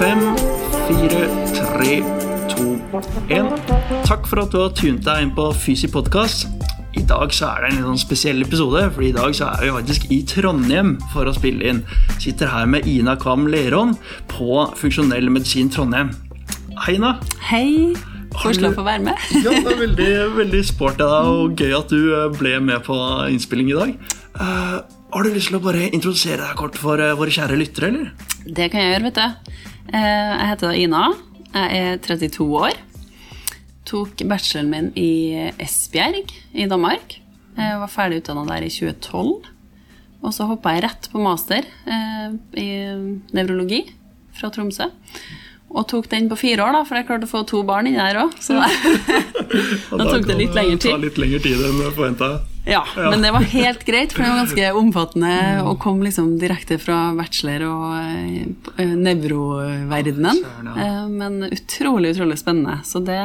[0.00, 0.20] Fem,
[0.86, 1.98] fire, tre,
[2.48, 2.70] to,
[3.28, 3.50] én.
[4.08, 6.46] Takk for at du har tunet deg inn på Fysi podkast.
[6.96, 9.66] I dag så er det en litt sånn spesiell episode, for i dag så er
[9.66, 11.82] vi faktisk i Trondheim for å spille inn.
[12.16, 13.92] Sitter her med Ina Kvam Leron
[14.32, 16.14] på Funksjonell medisin Trondheim.
[16.86, 17.18] Hei, Ina.
[17.50, 17.68] Hei.
[18.38, 19.28] Koselig å få være med.
[19.36, 22.88] Ja, det er veldig, veldig sporty av deg, og gøy at du eh, ble med
[22.88, 22.96] på
[23.28, 23.92] innspilling i dag.
[24.40, 24.80] Uh,
[25.12, 28.30] har du lyst til å bare introdusere deg kort for eh, våre kjære lyttere, eller?
[28.46, 29.58] Det kan jeg gjøre, vet du.
[29.90, 31.04] Eh, Jeg heter Ina.
[31.54, 32.76] Jeg er 32 år.
[33.90, 37.16] Tok bacheloren min i Esbjerg i Danmark.
[37.58, 39.48] Jeg var ferdig utdanna der i 2012.
[40.20, 42.66] Og så hoppa jeg rett på master eh, i
[43.34, 43.82] nevrologi
[44.36, 44.86] fra Tromsø.
[45.70, 47.98] Og tok den på fire år, da, for jeg klarte å få to barn inni
[47.98, 48.34] der òg.
[48.42, 48.58] Så
[49.98, 50.96] da tok det litt lengre tid.
[51.02, 52.30] litt lengre tid enn forventa.
[52.70, 55.32] Ja, men det var helt greit, for det var ganske omfattende
[55.66, 57.96] og kom liksom direkte fra bachelor og
[58.78, 60.42] eh, nevroverdenen.
[60.76, 62.78] Eh, Men utrolig, utrolig spennende.
[62.86, 63.18] Så det,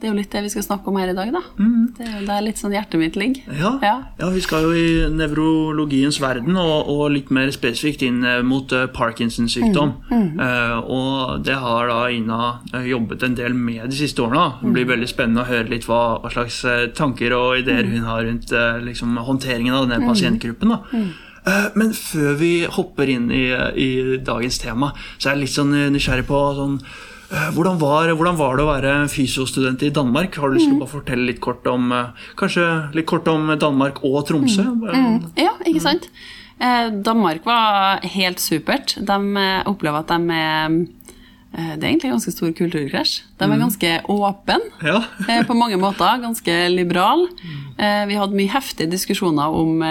[0.00, 1.40] det er jo litt det vi skal snakke om her i dag, da.
[1.96, 3.50] Det er jo der litt sånn hjertet mitt ligger.
[3.52, 3.72] Ja.
[3.84, 3.96] Ja.
[4.16, 8.72] ja, vi skal jo i nevrologiens verden, og, og litt mer spesifikt inn eh, mot
[8.72, 9.92] eh, Parkinsons sykdom.
[10.10, 12.40] Eh, og det har da Ina
[12.86, 14.62] jobbet en del med de siste årene.
[14.62, 16.62] Det blir veldig spennende å høre litt hva, hva slags
[16.96, 20.72] tanker og ideer hun har rundt liksom, håndteringen av denne pasientgruppen.
[20.72, 21.60] da.
[21.76, 26.28] Men før vi hopper inn i, i dagens tema, så er jeg litt sånn nysgjerrig
[26.28, 26.80] på sånn,
[27.30, 30.34] hvordan var, hvordan var det å være fysiostudent i Danmark?
[30.40, 34.00] Har du lyst til å bare fortelle litt kort om eh, litt kort om Danmark
[34.06, 34.64] og Tromsø?
[34.66, 35.28] Mm.
[35.38, 36.08] Ja, ikke sant?
[36.58, 38.96] Eh, Danmark var helt supert.
[38.98, 40.80] De eh, opplever at de er
[41.50, 43.22] Det er egentlig ganske stor kulturkrasj.
[43.38, 44.58] De er ganske åpne.
[44.86, 45.00] Ja.
[45.48, 46.20] på mange måter.
[46.22, 47.26] Ganske liberal.
[47.78, 49.82] Vi hadde mye heftige diskusjoner om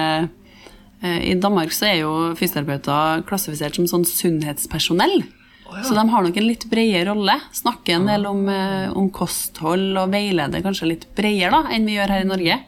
[1.04, 5.20] I Danmark så er jo fysioterapeuter klassifisert som sånn sunnhetspersonell.
[5.86, 7.36] Så de har nok en litt bredere rolle.
[7.56, 11.98] Snakker en del om, eh, om kosthold og veileder kanskje litt bredere da, enn vi
[11.98, 12.60] gjør her i Norge.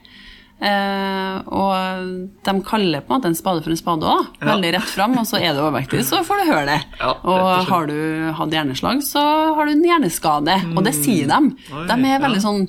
[0.61, 2.09] Uh, og
[2.45, 4.27] de kaller på en måte en spade for en spade òg.
[4.45, 5.15] Veldig rett fram.
[5.17, 6.79] Og så er du overvektig, så får du høre det.
[6.99, 7.97] Ja, og og har du
[8.37, 9.23] hatt hjerneslag, så
[9.57, 10.59] har du en hjerneskade.
[10.75, 11.39] Og det sier de.
[11.73, 12.45] Oi, De er veldig ja.
[12.45, 12.67] sånn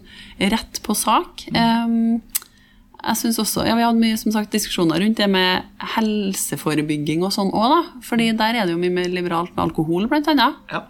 [0.54, 1.44] rett på sak.
[1.52, 2.22] Um,
[3.02, 7.32] jeg synes også, ja, Vi hadde mye som sagt, diskusjoner rundt det med helseforebygging og
[7.34, 7.80] sånn òg, da.
[8.06, 10.58] Fordi der er det jo mye mer liberalt med alkohol, blant annet.
[10.70, 10.84] Ja.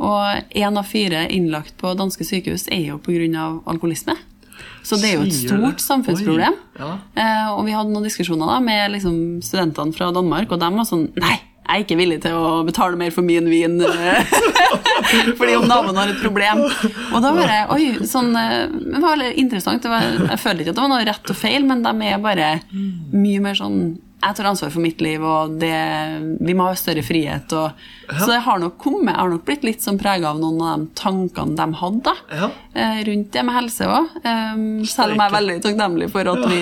[0.00, 3.46] Og én av fire innlagt på danske sykehus er jo pga.
[3.66, 4.16] alkoholisme.
[4.84, 6.56] Så det er jo et stort samfunnsproblem.
[6.78, 6.90] Ja.
[7.16, 10.88] Eh, og vi hadde noen diskusjoner da med liksom, studentene fra Danmark, og de var
[10.88, 11.36] sånn Nei,
[11.70, 14.32] jeg er ikke villig til å betale mer for min vin eh,
[15.38, 16.64] fordi om naboen har et problem.
[17.14, 19.82] Og da bare Oi, sånn eh, Det var veldig interessant.
[19.84, 22.22] Det var, jeg føler ikke at det var noe rett og feil, men de er
[22.22, 22.52] bare
[23.14, 23.82] mye mer sånn
[24.20, 25.70] jeg tar ansvar for mitt liv, og det,
[26.44, 27.54] vi må ha større frihet.
[27.56, 27.78] Og,
[28.18, 30.82] Så det har nok kommet, jeg har nok blitt litt sånn prega av noen av
[30.82, 32.50] de tankene de hadde Ja.
[32.76, 34.10] eh, rundt det med helse òg.
[34.84, 36.60] selv om jeg er veldig takknemlig for at vi,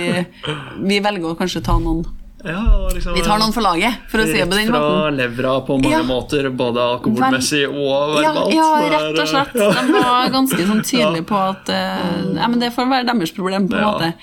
[0.87, 2.07] vi velger å kanskje ta noen
[2.45, 4.81] Ja, liksom, Vi tar noen for laget, for å si det på den Rett fra
[4.81, 5.17] måten.
[5.19, 6.03] levra på mange Ja.
[6.07, 8.55] måter, både alkoholmessig og Ja, verbalt.
[8.55, 9.53] ja, Det er- rett og slett.
[9.89, 13.69] De var ganske sånn tydelige på at uh, ja, men det får være deres problem.
[13.69, 14.15] på en Ja, måte.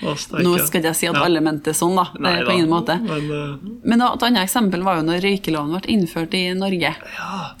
[0.42, 1.24] Nå skal jeg si at Ja.
[1.24, 2.08] alle mente sånn, da.
[2.14, 2.96] Det er på ingen måte.
[3.02, 6.94] Men, uh, Men et annet eksempel var jo når røykeloven ble innført i Norge.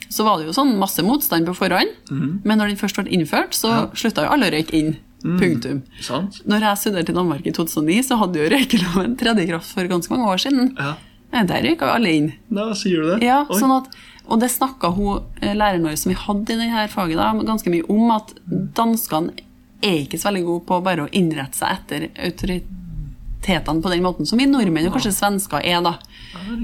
[0.08, 2.40] Så var det jo sånn masse motstand på forhånd, mm.
[2.44, 4.96] men når den først ble innført, så slutta jo alle å røyke inn.
[5.26, 5.38] Mm.
[5.40, 5.82] Punktum.
[6.00, 6.40] sant?
[6.46, 10.10] Når jeg studerte i Danmark i 2009, så hadde jo røykeloven tredje kraft for ganske
[10.14, 10.72] mange år siden.
[10.78, 10.94] Ja.
[11.32, 12.32] Eh, Der røyka jo alle inn.
[12.50, 13.22] Da sier du det?
[13.26, 13.58] Ja, Oi.
[13.60, 13.88] sånn at,
[14.28, 17.70] og det snakka hun eh, læreren vår som vi hadde i denne faget, da, ganske
[17.74, 18.32] mye om at
[18.78, 19.34] danskene
[19.82, 24.26] er ikke så veldig gode på bare å innrette seg etter autoritetene på den måten
[24.26, 25.96] som vi nordmenn og kanskje svensker er, da.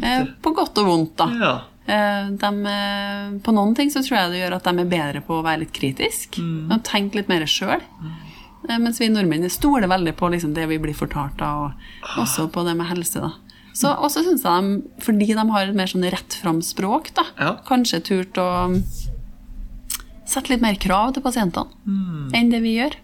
[0.02, 1.28] Ja, På godt og vondt, da.
[1.42, 1.52] Ja.
[1.86, 5.20] Eh, De, eh, på noen ting så tror jeg det gjør at de er bedre
[5.26, 6.70] på å være litt kritisk Mm.
[6.72, 7.82] og tenke litt mer sjøl.
[8.68, 11.72] Mens vi nordmenn stoler veldig på liksom, det vi blir fortalt, da, og
[12.22, 13.20] også på det med helse.
[13.20, 13.32] da.
[13.74, 17.24] Så også synes jeg de, fordi de har et mer sånn rett fram språk, da,
[17.40, 17.54] Ja.
[17.66, 18.48] kanskje turt å
[20.28, 21.66] sette litt mer krav til pasientene
[22.36, 22.94] enn det vi gjør.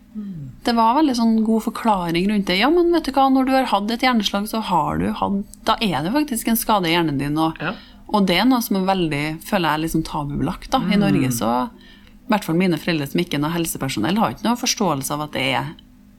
[0.65, 2.57] Det var veldig sånn god forklaring rundt det.
[2.59, 5.45] Ja, men vet du hva, når du har hatt et hjerneslag, så har du hatt
[5.65, 7.75] Da er det faktisk en skade i hjernen din, og, Ja.
[8.11, 10.71] Og det er noe som er veldig, føler jeg, liksom tabubelagt.
[10.71, 10.79] da.
[10.79, 11.69] I Norge så,
[12.29, 15.23] i hvert fall mine foreldre som ikke er noe helsepersonell, har ikke noe forståelse av
[15.25, 15.71] at det er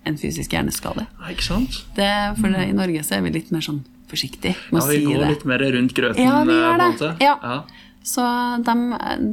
[0.09, 1.05] en fysisk hjerneskade.
[1.19, 1.81] Nei, Ikke sant?
[1.97, 2.09] Det,
[2.39, 5.03] for det, i Norge så er vi litt mer sånn forsiktige med Ja, å vi
[5.05, 6.23] går litt mer rundt grøten.
[6.23, 7.11] Ja, vi eh, gjør på en det.
[7.27, 7.35] Ja.
[7.43, 7.59] Ja.
[8.09, 8.23] Så
[8.65, 8.73] de,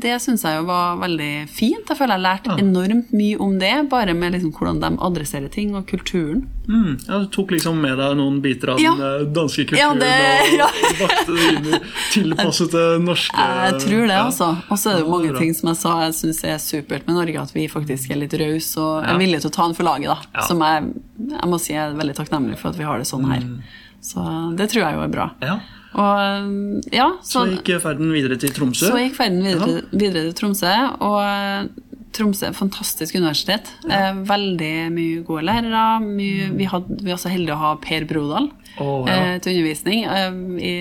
[0.02, 1.86] det syns jeg jo var veldig fint.
[1.88, 5.48] Jeg føler jeg har lært enormt mye om det, bare med liksom hvordan de adresserer
[5.54, 6.42] ting, og kulturen.
[6.68, 8.92] Mm, ja, Du tok liksom med deg noen biter av Ja.
[8.98, 11.80] den eh, danske kulturen Ja, det- og bakte det inn i
[12.12, 14.50] tilpasset det norske Jeg tror det, altså.
[14.68, 17.16] Og så er det jo mange ting som jeg sa jeg syns er supert med
[17.20, 19.88] Norge, at vi faktisk er litt rause og er villige til å ta den for
[19.88, 20.44] laget, da.
[20.50, 20.92] Som jeg,
[21.32, 23.40] jeg må si jeg er veldig takknemlig for at vi har det sånn her.
[23.46, 23.58] Mm.
[24.06, 24.22] Så
[24.58, 25.30] det tror jeg jo er bra.
[25.42, 25.56] Ja.
[25.96, 28.90] Og ja, Så så, gikk ferden videre til Tromsø.
[28.90, 33.70] så gikk ferden videre, videre til Tromsø, og eh, Tromsø er fantastisk universitet.
[33.88, 35.86] Eh, veldig mye gode lærere.
[36.04, 38.50] Mye, vi, hadde, vi er også heldige å ha Per Brodal
[38.80, 39.16] oh, ja.
[39.16, 40.74] eh, til undervisning eh, i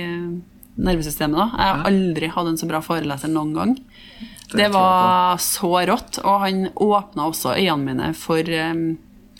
[0.75, 1.39] nervesystemet.
[1.39, 1.47] Da.
[1.55, 3.75] Jeg har aldri hatt en så bra foreleser noen gang.
[4.51, 8.73] Det Det, var så rått, og han åpna også øynene mine for eh,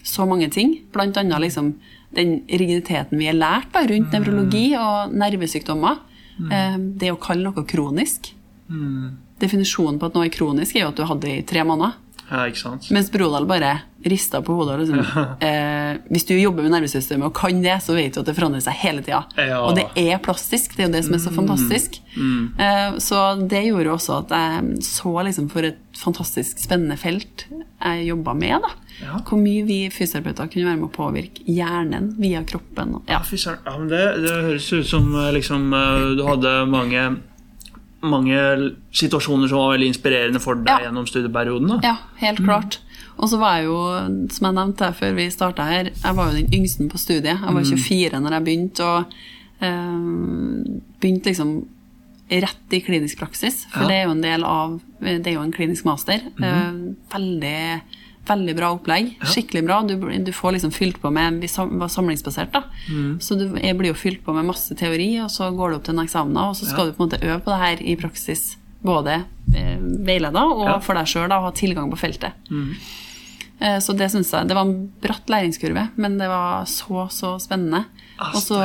[0.06, 0.76] så mange ting.
[0.94, 1.74] Blant annet liksom
[2.16, 4.16] den rigiditeten vi er lært da, rundt Mm.
[4.16, 5.98] nevrologi og nervesykdommer.
[6.52, 8.32] Eh, det å kalle noe kronisk.
[8.70, 9.18] Mm.
[9.40, 11.94] Definisjonen på at noe er kronisk, er jo at du hadde det i tre måneder.
[12.30, 12.88] Ja, ikke sant?
[12.94, 13.74] Mens Brodal bare
[14.06, 14.80] rista på hodet.
[14.82, 15.00] Liksom,
[15.48, 18.64] eh, hvis du jobber med nervesystemet og kan det, så vet du at det forandrer
[18.66, 19.24] seg hele tida.
[19.38, 19.60] Ja.
[19.66, 20.76] Og det er plastisk.
[20.78, 22.00] Det er jo det som er så fantastisk.
[22.16, 28.08] Eh, så det gjorde også at jeg så liksom for et fantastisk spennende felt jeg
[28.10, 28.66] jobba med.
[28.66, 28.74] da.
[29.04, 29.20] Ja.
[29.28, 33.00] Hvor mye vi fysioterapeuter kunne være med å påvirke hjernen via kroppen.
[33.10, 33.22] Ja, Ja.
[33.66, 37.08] Ja, men det, det høres ut som eh, liksom, eh, du hadde mange
[38.06, 40.80] mange situasjoner som var veldig inspirerende for deg Ja.
[40.88, 41.68] gjennom studieperioden.
[41.68, 41.80] da.
[41.84, 42.80] Ja, helt klart.
[43.18, 43.78] Og så var jeg jo,
[44.30, 47.40] som jeg nevnte før vi starta her, jeg var jo den yngste på studiet.
[47.40, 49.06] Jeg var 24 når jeg begynte, og
[49.62, 50.66] øh,
[51.00, 51.54] begynte liksom
[52.32, 53.66] rett i klinisk praksis.
[53.72, 53.88] For Ja.
[53.88, 56.16] det er jo en del av Det er jo en klinisk master.
[56.42, 56.72] Eh,
[57.14, 57.82] veldig,
[58.28, 59.14] veldig bra opplegg.
[59.24, 59.82] Skikkelig bra.
[59.88, 59.96] Du,
[60.26, 61.48] du får liksom fylt på med Vi
[61.80, 62.64] var samlingsbasert, da.
[63.22, 65.84] Så du, jeg blir jo fylt på med masse teori, og så går du opp
[65.88, 67.96] til en eksamen, og så skal du på en måte øve på det her i
[67.96, 68.58] praksis.
[68.86, 69.24] Både
[69.56, 70.78] eh, veileda og Ja.
[70.80, 72.34] for deg sjøl, ha tilgang på feltet.
[73.60, 77.38] Eh, Så det syns jeg Det var en bratt læringskurve, men det var så, så
[77.42, 77.86] spennende.
[78.20, 78.60] Ah, Og så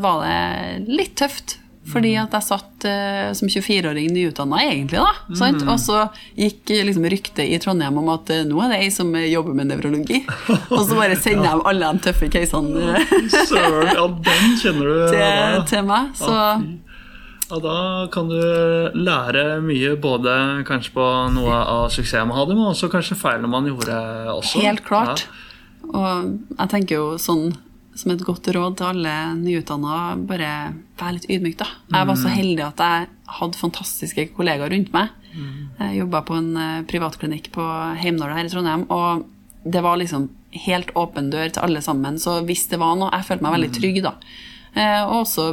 [0.00, 1.59] var det litt tøft.
[1.88, 5.00] Fordi at jeg satt uh, som 24-åring nyutdanna, egentlig.
[5.00, 5.62] da, sant?
[5.64, 6.02] Og så
[6.36, 9.56] gikk eh, liksom ryktet i Trondheim om at uh, nå er det ei som jobber
[9.56, 10.20] med nevrologi.
[10.76, 13.00] Og så bare sender jeg alle de tøffe casene
[13.32, 15.00] Søren, ja, den kjenner du.
[15.16, 16.14] til, til meg.
[16.20, 16.54] Så Ja.
[17.50, 18.38] Ja, da kan du
[18.94, 23.66] lære mye, både kanskje på noe av suksessen man hadde, men også kanskje feilene man
[23.66, 23.96] gjorde
[24.36, 24.60] også.
[24.62, 25.24] Helt klart.
[25.90, 27.48] Og jeg tenker jo sånn
[28.00, 30.50] som et godt råd til alle nyutdanna, bare
[31.00, 31.66] vær litt ydmyk, da.
[31.92, 33.08] Jeg var så heldig at jeg
[33.40, 35.08] hadde fantastiske kollegaer rundt meg.
[35.78, 37.62] Jeg jobba på en eh, privatklinikk på
[38.02, 39.26] Heimdal her i Trondheim, og
[39.64, 40.28] det var liksom
[40.66, 42.16] helt åpen dør til alle sammen.
[42.18, 44.14] Så hvis det var noe Jeg følte meg veldig trygg, da.
[44.74, 45.44] Eh, Og også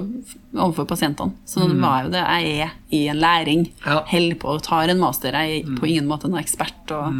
[0.56, 1.34] overfor pasientene.
[1.46, 2.24] Så det var jo det.
[2.24, 3.68] Jeg er i en læring.
[3.86, 4.00] Ja.
[4.10, 5.34] Holder på og tar en master.
[5.38, 6.92] Jeg er på ingen måte noen ekspert.
[6.92, 7.14] og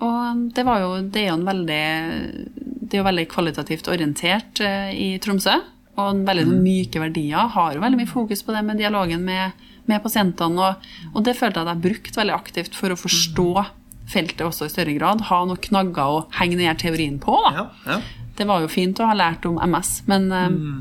[0.00, 4.62] og det var jo Det er jo en veldig Det er jo veldig kvalitativt orientert
[4.64, 5.58] eh, i Tromsø.
[5.98, 7.50] Og veldig sånn myke verdier.
[7.54, 10.68] Har jo veldig mye fokus på det med dialogen med, med pasientene.
[10.68, 13.48] Og, og det følte jeg at jeg brukte veldig aktivt for å forstå
[14.08, 15.26] feltet også i større grad.
[15.28, 17.36] Ha noen knagger å henge denne teorien på.
[17.52, 17.98] Ja, ja.
[18.38, 20.74] Det var jo fint å ha lært om MS, men mm.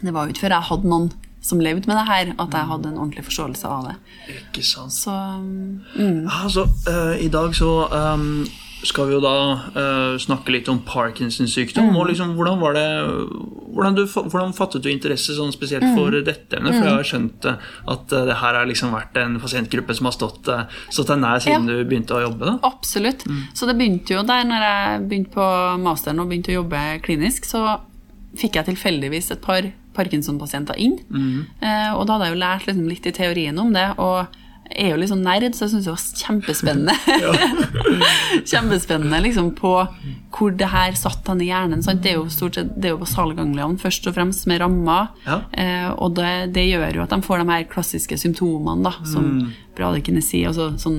[0.00, 1.10] det var jo ikke før jeg hadde noen
[1.44, 3.94] som levde med det her, at jeg hadde en ordentlig forståelse av det.
[4.32, 4.94] Ikke sant.
[4.96, 8.46] Så mm, altså, så, eh, I dag så ehm,
[8.84, 9.32] skal vi jo da
[9.74, 11.90] uh, snakke litt om Parkinsons sykdom.
[11.90, 11.96] Mm.
[11.96, 12.84] og liksom, Hvordan var det,
[13.74, 15.94] hvordan, du, hvordan fattet du interesse sånn spesielt Mm.
[15.96, 16.74] for dette emnet?
[16.78, 17.56] For jeg har skjønt eh,
[17.94, 20.48] at eh, det her har liksom vært en pasientgruppe som har stått,
[20.90, 21.74] stått deg nær siden Ja.
[21.82, 22.44] du begynte å jobbe.
[22.46, 22.58] da.
[22.62, 23.24] Absolutt.
[23.54, 25.48] Så det begynte jo der når jeg begynte på
[25.82, 27.80] masteren og begynte å jobbe klinisk, så
[28.36, 29.62] fikk jeg tilfeldigvis et par
[29.94, 30.98] Parkinson-pasienter inn.
[31.62, 33.94] Eh, og da hadde jeg jo lært liksom litt i teorien om det.
[33.98, 34.26] og
[34.74, 36.94] er jo litt sånn nerd, så jeg syns det var kjempespennende.
[38.50, 39.72] kjempespennende liksom på
[40.34, 41.82] hvor det her satt han i hjernen.
[41.84, 42.02] Sant?
[42.02, 45.12] Det er jo stort sett det er jo basalgangliene først og fremst med rammer.
[45.26, 45.36] Ja.
[45.52, 49.24] Eh, og det, det gjør jo at de får de her klassiske symptomene, da, som
[49.24, 49.52] Mm.
[49.74, 50.98] bradykinesi, altså sånn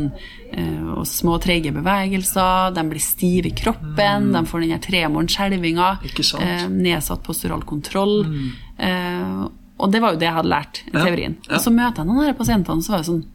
[0.51, 2.74] eh, og små, trege bevegelser.
[2.75, 6.41] De blir stive i kroppen, de får den her tremoren, skjelvinga, Mm.
[6.41, 8.25] Eh, nedsatt postural kontroll.
[8.79, 9.46] Eh,
[9.77, 11.03] og det var jo det jeg hadde lært i Ja.
[11.05, 11.36] teorien.
[11.50, 11.55] Ja.
[11.55, 13.25] Og så møter jeg noen av de pasientene, så var det sånn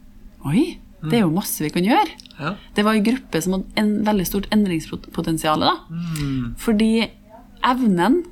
[0.49, 2.09] Oi, det er jo masse vi kan gjøre.
[2.41, 2.55] Ja.
[2.77, 5.65] Det var en gruppe som hadde en veldig stort endringspotensial.
[5.91, 6.55] Mm.
[6.61, 7.09] Fordi
[7.67, 8.23] evnen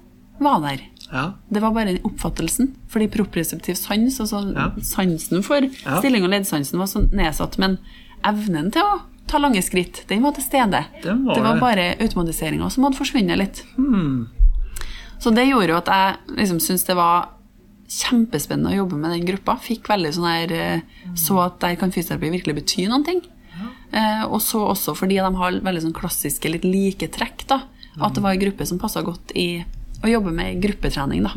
[0.40, 0.80] var der.
[1.12, 1.24] Ja.
[1.50, 2.74] Det var bare den oppfattelsen.
[2.88, 4.70] Fordi proprioceptiv sans, altså Ja.
[4.82, 5.60] sansen for
[5.98, 7.58] stilling og leddsansen, var så nedsatt.
[7.58, 7.78] Men
[8.24, 10.84] evnen til å ta lange skritt, den var til stede.
[11.02, 13.64] Det var det var bare automatiseringa som hadde forsvunnet litt.
[13.76, 14.28] Mm.
[15.18, 17.28] Så det gjorde jo at jeg liksom syntes det var
[17.88, 19.56] kjempespennende å jobbe med den gruppa.
[19.64, 23.22] Fikk veldig sånn her eh, Så at der kan fysioterapi virkelig bety noen ting.
[23.88, 27.46] Eh, og så også fordi de har veldig sånn klassiske, litt like trekk.
[27.48, 27.62] da,
[27.98, 29.64] At det var en gruppe som passa godt i
[30.04, 31.24] å jobbe med gruppetrening.
[31.24, 31.32] da.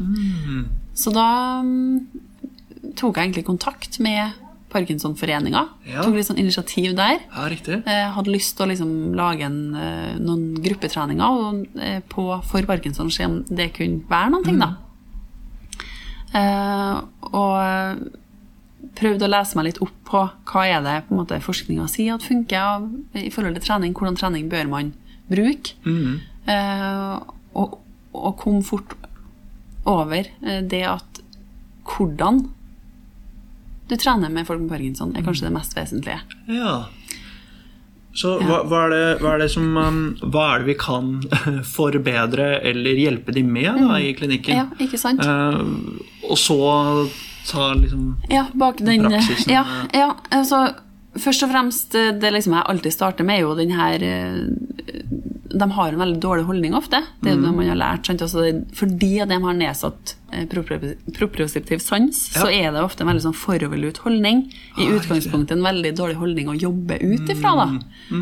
[0.94, 4.36] Så da mm, tok jeg egentlig kontakt med
[4.72, 5.64] Parkinsonforeninga.
[5.90, 6.04] Ja.
[6.04, 7.18] Tok litt sånn initiativ der.
[7.26, 7.82] Ja, riktig.
[7.88, 13.12] Hadde lyst til å liksom lage en, eh, noen gruppetreninger og, eh, på, for Parkinson
[13.12, 14.76] se om det kunne være noen ting, da.
[16.38, 18.08] Eh, og
[18.98, 22.16] prøvde å lese meg litt opp på hva er det på en måte forskninga sier
[22.16, 22.88] at funker
[23.20, 23.96] i forhold til trening.
[23.98, 24.94] Hvordan trening bør man
[25.32, 25.76] bruke?
[26.52, 27.14] Eh,
[27.58, 27.78] og,
[28.16, 28.96] og kom fort
[29.90, 31.22] over eh, det at
[31.88, 32.46] hvordan
[33.92, 36.22] du trener med folk med parkinson, er kanskje det mest vesentlige.
[36.48, 36.76] Ja.
[38.14, 41.12] Så hva, hva, er det, hva er det som um, Hva er det vi kan
[41.78, 44.58] forbedre eller hjelpe de med da, i klinikken?
[44.58, 45.24] Ja, ikke sant?
[45.24, 45.96] Uh,
[46.28, 46.58] og så
[47.48, 49.66] ta liksom Ja, bak den Praksisen, Ja,
[49.96, 50.68] ja altså
[51.20, 54.46] Først og fremst, eh, det liksom jeg alltid starter med, er jo den her eh,
[55.52, 57.02] De har en veldig dårlig holdning ofte.
[57.22, 58.08] Det er jo det man har lært.
[58.14, 60.14] Altså, fordi de har nedsatt
[60.48, 62.40] proprioceptiv proprioseptiv sans, Ja.
[62.40, 64.46] så er det ofte en veldig sånn foroverlut holdning.
[64.80, 67.52] I Ah, utgangspunktet en veldig dårlig holdning å jobbe ut ifra.
[67.60, 67.68] Da.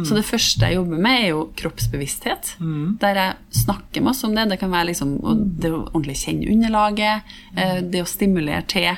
[0.04, 2.56] Så det første jeg jobber med, er jo kroppsbevissthet.
[3.00, 4.50] Der jeg snakker masse om det.
[4.50, 5.14] Det kan være liksom,
[5.60, 7.22] det å ordentlig kjenne underlaget,
[7.56, 8.98] eh, det å stimulere til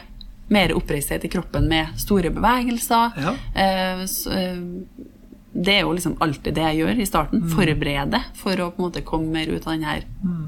[0.51, 3.17] mer oppreisthet i kroppen med store bevegelser.
[3.23, 3.33] Ja.
[3.63, 4.61] Eh, så, eh,
[5.51, 7.45] det er jo liksom alltid det jeg gjør i starten.
[7.51, 10.45] Forberede for å på en måte komme mer ut av den her mm.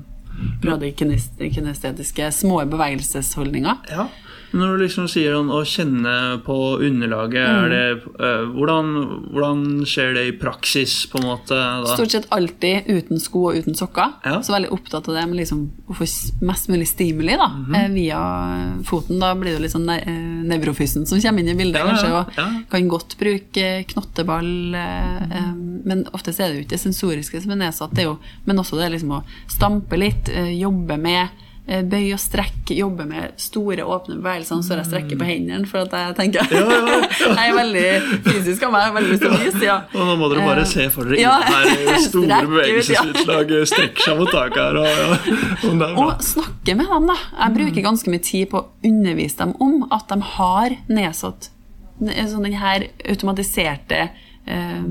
[1.55, 3.77] kinestetiske små bevegelsesholdninga.
[3.91, 4.07] Ja.
[4.53, 6.55] Når du liksom sier sånn, å kjenne på
[6.85, 8.91] underlaget, er det, uh, hvordan,
[9.33, 11.57] hvordan skjer det i praksis, på en måte?
[11.57, 11.95] Da?
[11.97, 14.13] Stort sett alltid uten sko og uten sokker.
[14.25, 14.37] Ja.
[14.45, 16.07] Så veldig opptatt av det med liksom å få
[16.45, 17.93] mest mulig stimuli da, mm -hmm.
[17.93, 18.21] via
[18.85, 19.19] foten.
[19.19, 21.87] Da blir det liksom litt sånn ne- eh, nevrofysen som kommer inn i bildet, Ja,
[21.87, 22.13] kanskje.
[22.13, 22.61] Og ja.
[22.69, 25.49] kan godt bruke knotteball, mm -hmm.
[25.51, 28.59] um, men ofte er det jo ikke det sensoriske som er nedsatt, det jo, men
[28.59, 30.29] også det liksom å stampe litt,
[30.59, 31.27] jobbe med
[31.63, 34.59] Bøy og strekk, jobbe med store, åpne bevegelser.
[34.65, 36.49] Så jeg strekker på hendene, for at jeg tenker
[37.37, 37.85] Jeg er veldig
[38.25, 39.63] fysisk av meg, veldig lyst til å vise.
[39.63, 39.77] Ja.
[39.93, 43.53] Og nå må dere bare Eh, se for dere ja, her store strekk ut, bevegelsesutslag
[43.69, 44.79] strekker seg mot taket her.
[44.81, 45.89] Og, ja.
[45.89, 46.03] og.
[46.05, 47.17] Og snakke med dem, da.
[47.37, 51.49] Jeg bruker ganske mye tid på å undervise dem om at de har nedsatt
[52.03, 53.99] sånn den her automatiserte
[54.49, 54.83] eh,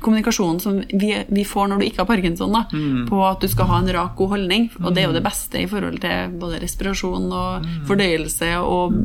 [0.00, 2.64] kommunikasjonen som vi, vi får når du ikke har parkinson, da,
[3.08, 4.70] på at du skal ha en rak, god holdning.
[4.82, 8.96] Og det er jo det beste i forhold til både respirasjon og fordøyelse og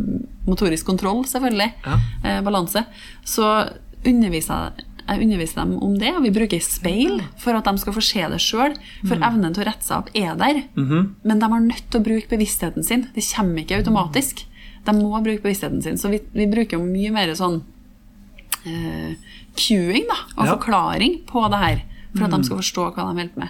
[0.46, 1.72] motorisk kontroll, selvfølgelig.
[1.86, 2.00] Ja.
[2.24, 2.86] Eh, balanse.
[3.26, 3.48] Så
[4.06, 7.94] underviser jeg jeg underviser dem om det, og vi bruker speil for at de skal
[7.94, 8.74] få se det sjøl.
[9.06, 10.64] For evnen til å rette seg opp er der.
[11.22, 13.06] Men de er nødt til å bruke bevisstheten sin.
[13.14, 14.42] Det kommer ikke automatisk.
[14.86, 16.00] De må bruke bevisstheten sin.
[16.02, 17.62] Så vi, vi bruker mye mer sånn
[18.66, 19.16] eh,
[19.56, 20.56] cueing da, og Ja.
[20.56, 21.82] forklaring på det her.
[22.16, 23.50] For at de skal forstå hva de holder med.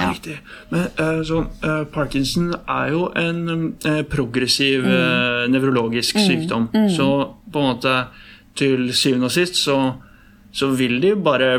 [0.00, 0.38] Ja, riktig.
[0.70, 6.68] Men eh, så, eh, Parkinson er jo en eh, progressiv eh, nevrologisk sykdom.
[6.96, 7.06] Så
[7.52, 8.06] på en måte
[8.56, 9.76] til syvende og sist så,
[10.52, 11.52] så vil de bare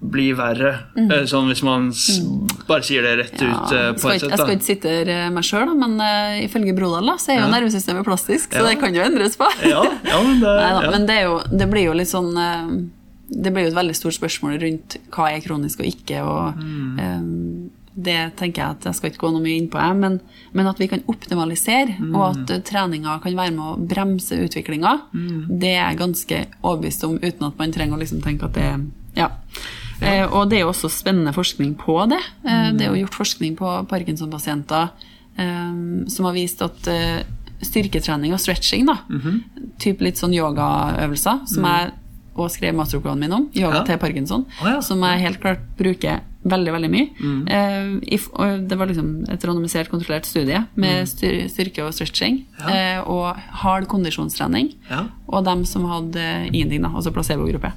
[0.00, 0.84] bli verre.
[0.96, 2.20] eh, sånn hvis man s
[2.68, 4.30] bare sier det rett Ja, ut eh, jeg på et sett.
[4.30, 7.60] jeg skal ikke sitte meg sjøl, men uh, ifølge Brodal da, så er jo Ja.
[7.60, 8.68] nervesystemet plastisk, så Ja.
[8.68, 9.48] det kan jo endres på.
[9.66, 10.90] Ja, ja, men det, Neida.
[10.90, 12.84] Men det, jo, det blir jo litt sånn uh,
[13.30, 16.22] Det blir jo et veldig stort spørsmål rundt hva er kronisk og ikke.
[16.24, 16.98] og Mm.
[16.98, 20.20] eh, Det tenker jeg at jeg skal ikke gå noe mye inn på, jeg, men,
[20.54, 22.14] men at vi kan optimalisere, Mm.
[22.14, 25.58] og at eh, treninga kan være med å bremse utviklinga, Mm.
[25.58, 28.62] det er jeg ganske overbevist om, uten at man trenger å liksom tenke at det
[28.62, 28.78] er
[29.16, 29.28] ja.
[30.00, 32.20] Eh, og det er jo også spennende forskning på det.
[32.46, 34.90] Eh, det er jo gjort forskning på Parkinson-pasienter
[35.38, 37.22] eh, som har vist at eh,
[37.66, 39.00] styrketrening og stretching, da,
[39.82, 41.90] typ litt sånn yogaøvelser, som jeg
[42.38, 43.84] og skrev masteroppgaven min om, yoga Ja.
[43.84, 44.80] til Parkinson, oh, ja.
[44.80, 47.08] som jeg helt klart bruker veldig veldig mye.
[47.50, 52.44] Eh, i, og det var liksom et randomisert, kontrollert studie med styr, styrke og stretching
[52.70, 54.70] eh, og hard kondisjonstrening.
[54.88, 55.08] Ja.
[55.26, 57.72] Og dem som hadde ingenting, da, altså placebo-gruppe.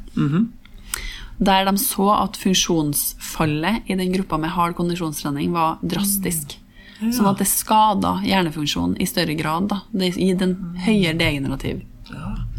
[1.42, 6.58] Der de så at funksjonsfallet i den gruppa med hard kondisjonstrening var drastisk.
[7.02, 9.72] Sånn at det skada hjernefunksjonen i større grad.
[9.72, 9.80] Da.
[9.90, 11.82] Det gir en høyere degenerativ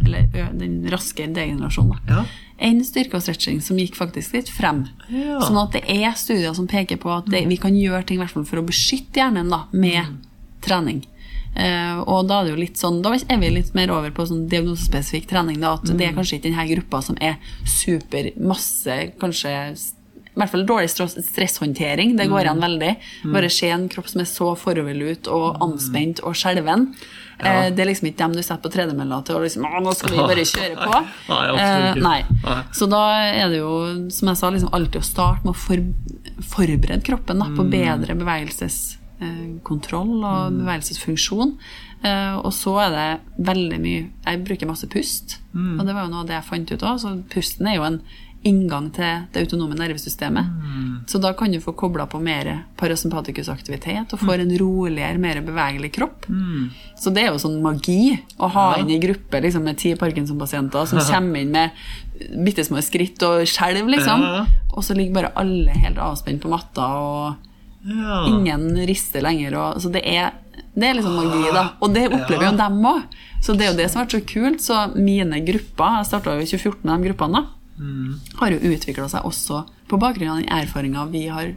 [0.03, 2.01] Eller den raske degenerasjonen.
[2.09, 2.25] Ja.
[2.63, 4.85] En styrke og stretching som gikk faktisk litt frem.
[5.11, 5.39] Ja.
[5.45, 8.27] Sånn at det er studier som peker på at det, vi kan gjøre ting i
[8.27, 10.19] for å beskytte hjernen da, med
[10.63, 11.05] trening.
[11.53, 14.27] Eh, og da er det jo litt sånn, da er vi litt mer over på
[14.29, 15.61] sånn diagnosespesifikk trening.
[15.63, 19.57] Da, at det er kanskje ikke denne gruppa som er super masse, kanskje
[20.33, 22.15] i hvert fall dårlig stresshåndtering.
[22.17, 22.93] Det går igjen veldig.
[23.35, 26.89] Bare se en kropp som er så foroverlut og anspent og skjelven.
[27.43, 27.71] Ja.
[27.75, 30.21] det er liksom ikke dem du setter på tredemølla til og liksom, nå skal vi
[30.23, 31.01] bare kjøre på.
[31.33, 31.41] Nei.
[31.59, 32.19] Eh, nei.
[32.45, 32.59] Nei.
[32.77, 33.73] Så da er det jo,
[34.15, 35.85] som jeg sa, liksom alltid å starte med å for,
[36.55, 38.17] forberede kroppen da, på bedre
[39.23, 41.55] bevegelseskontroll og bevegelsesfunksjon.
[42.03, 46.11] Eh, og så er det veldig mye Jeg bruker masse pust, og det var jo
[46.11, 47.01] noe av det jeg fant ut òg.
[47.03, 48.03] Så pusten er jo en
[48.43, 50.49] inngang til det autonome nervesystemet.
[51.07, 55.93] Så da kan du få kobla på mer parasympatikusaktivitet og får en roligere, mer bevegelig
[55.95, 56.27] kropp.
[56.99, 60.91] Så det er jo sånn magi å ha inn i gruppe liksom, med ti Parkinson-pasienter
[60.91, 61.71] som kommer inn med
[62.43, 64.27] bitte små skritt og skjelv, liksom.
[64.27, 64.67] Ja, ja.
[64.75, 67.35] Og så ligger bare alle helt avspent på matta, og
[67.83, 68.23] Ja.
[68.29, 69.57] ingen rister lenger.
[69.59, 70.33] Og, så det er,
[70.75, 71.65] det er liksom magi, da.
[71.83, 73.17] Og det opplever jo dem òg.
[73.43, 74.63] Så det er jo det som har vært så kult.
[74.63, 77.59] Så mine grupper, jeg starta jo i 2014 med de gruppene, da,
[78.39, 81.49] har jo utvikla seg også på bakgrunn av den erfaringa vi har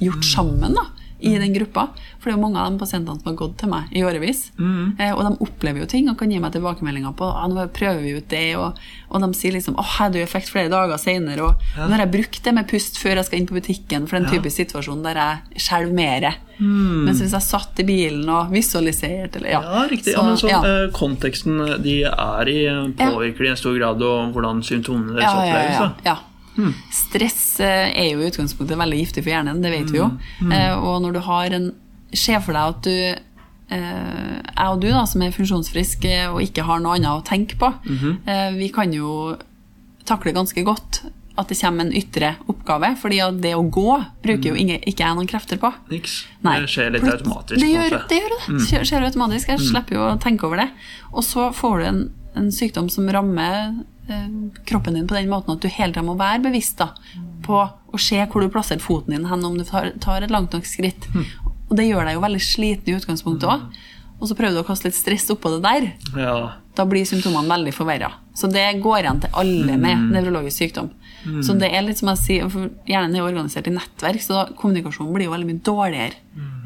[0.00, 0.86] gjort sammen da,
[1.20, 1.88] i den gruppa.
[2.18, 4.40] For det er jo mange av de pasientene som har gått til meg i årevis.
[4.60, 8.02] Eh, og de opplever jo ting og kan gi meg tilbakemeldinger på ah, nå prøver
[8.04, 8.78] vi ut det, og,
[9.10, 11.50] og de sier liksom åh, hadde jo effekt flere dager senere.
[11.50, 14.16] Og nå har jeg brukt det med pust før jeg skal inn på butikken, for
[14.16, 16.30] det er en typisk situasjon der jeg skjelver mer.
[16.60, 19.60] Mens hvis jeg satt i bilen og visualiserte eller ja.
[19.64, 20.12] Ja, riktig.
[20.12, 20.58] Så, ja, men så, ja.
[20.68, 22.58] eh, konteksten de er i,
[23.00, 26.04] påvirker de i en stor grad og hvordan symptomene deres Ja, ja, oppleves.
[26.04, 26.16] ja,
[26.60, 26.72] da.
[26.90, 30.10] Stress eh, er jo i utgangspunktet veldig giftig for hjernen, det vet vi jo.
[30.52, 31.72] Eh, Og når du har en
[32.12, 32.90] Se for deg at du
[33.70, 37.56] eh, Jeg og du, da, som er funksjonsfriske og ikke har noe annet å tenke
[37.56, 37.72] på,
[38.26, 39.36] eh, vi kan jo
[40.04, 41.02] takle ganske godt
[41.40, 45.16] at det kommer en ytre oppgave, fordi det å gå bruker jo ingen, ikke jeg
[45.18, 45.70] noen krefter på.
[45.90, 46.16] Niks.
[46.46, 46.58] Nei.
[46.62, 47.60] Det skjer litt automatisk.
[47.60, 48.20] Det gjør det.
[48.20, 48.40] Gjør det.
[48.66, 49.52] Skjer, skjer automatisk.
[49.54, 50.68] Jeg slipper jo å tenke over det.
[51.12, 52.00] Og så får du en,
[52.38, 54.26] en sykdom som rammer eh,
[54.68, 56.92] kroppen din på den måten at du hele tida må være bevisst da,
[57.46, 60.52] på å se hvor du plasserer foten din hen, om du tar, tar et langt
[60.54, 61.08] nok skritt.
[61.70, 63.68] Og det gjør deg jo veldig sliten i utgangspunktet òg.
[64.20, 65.86] Og så prøver du å kaste litt stress oppå det der.
[66.18, 66.34] Ja.
[66.76, 68.10] Da blir symptomene veldig forverra.
[68.36, 70.90] Så det går igjen til alle med nevrologisk sykdom.
[71.44, 74.44] Så det er litt som jeg sier, for Hjernen er organisert i nettverk, så da,
[74.56, 76.14] kommunikasjonen blir jo veldig mye dårligere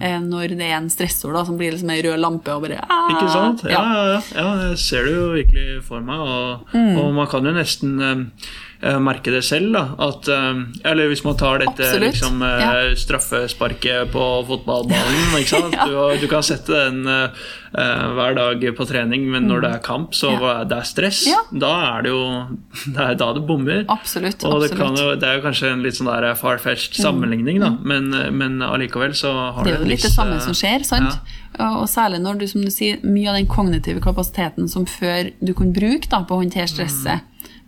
[0.01, 2.79] eh, når det er en stressord da, som blir liksom ei rød lampe og bare
[2.85, 3.09] Aah!
[3.15, 3.65] Ikke sant?
[3.67, 4.05] Ja, Ja.
[4.13, 4.69] ja, ja.
[4.69, 6.21] jeg ser det jo virkelig for meg.
[6.21, 6.97] Og, Mm.
[6.99, 8.25] og man kan jo nesten eh,
[9.01, 9.77] merke det selv.
[9.99, 12.95] At, eh, eller hvis man tar dette liksom, eh, ja.
[13.01, 15.23] straffesparket på fotballbanen.
[15.45, 15.87] Ja.
[15.87, 17.29] du, du kan sette den eh,
[17.79, 20.41] eh, hver dag på trening, men når det er kamp, så Mm.
[20.43, 20.65] Ja.
[20.65, 21.21] det er stress.
[21.53, 22.23] Da er det jo
[22.95, 23.85] Det er da det bommer.
[23.93, 24.45] Absolutt.
[24.45, 28.61] Og det, jo, det er jo kanskje en litt sånn far-fetched sammenligning, da, men, men
[28.63, 29.69] allikevel så har Mm.
[29.69, 31.21] det er jo litt det samme eh, som skjer, sant?
[31.61, 35.53] Og særlig når du, som du sier, mye av den kognitive kapasiteten som før du
[35.55, 37.23] kunne bruke da, på å håndtere stresset,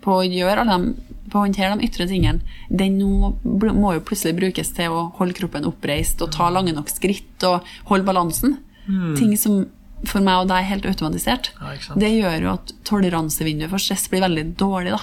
[0.06, 2.38] på å gjøre alle de på å håndtere de ytre tingene,
[2.70, 3.32] den nå
[3.74, 7.66] må jo plutselig brukes til å holde kroppen oppreist og ta lange nok skritt og
[7.90, 8.60] holde balansen.
[9.18, 9.64] Ting som
[10.06, 11.50] for meg og deg er helt automatisert.
[11.58, 14.92] Ja, det gjør jo at toleransevinduet for stress blir veldig dårlig.
[14.94, 15.00] da.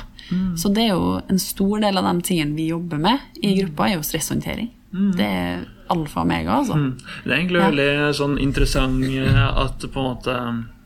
[0.56, 3.90] Så det er jo en stor del av de tingene vi jobber med i gruppa,
[3.90, 4.70] er jo stresshåndtering.
[5.18, 6.76] Det er alfa og omega, altså.
[7.24, 7.70] Det er egentlig Ja.
[7.72, 10.36] veldig sånn interessant eh, at på en måte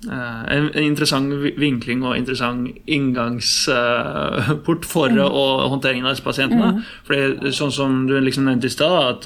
[0.07, 5.19] eh, en, interessant vinkling og interessant inngangsport for Mm.
[5.25, 6.83] og håndteringen av disse pasientene.
[7.07, 9.25] Fordi sånn som du liksom nevnte i stad,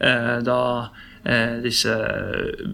[0.00, 0.88] eh, da
[1.24, 1.94] eh, disse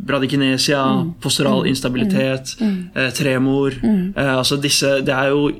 [0.07, 1.15] bradykinesia, Mm.
[1.21, 2.57] postural instabilitet,
[2.95, 3.73] eh, tremor
[4.17, 5.51] eh, altså disse, Det er jo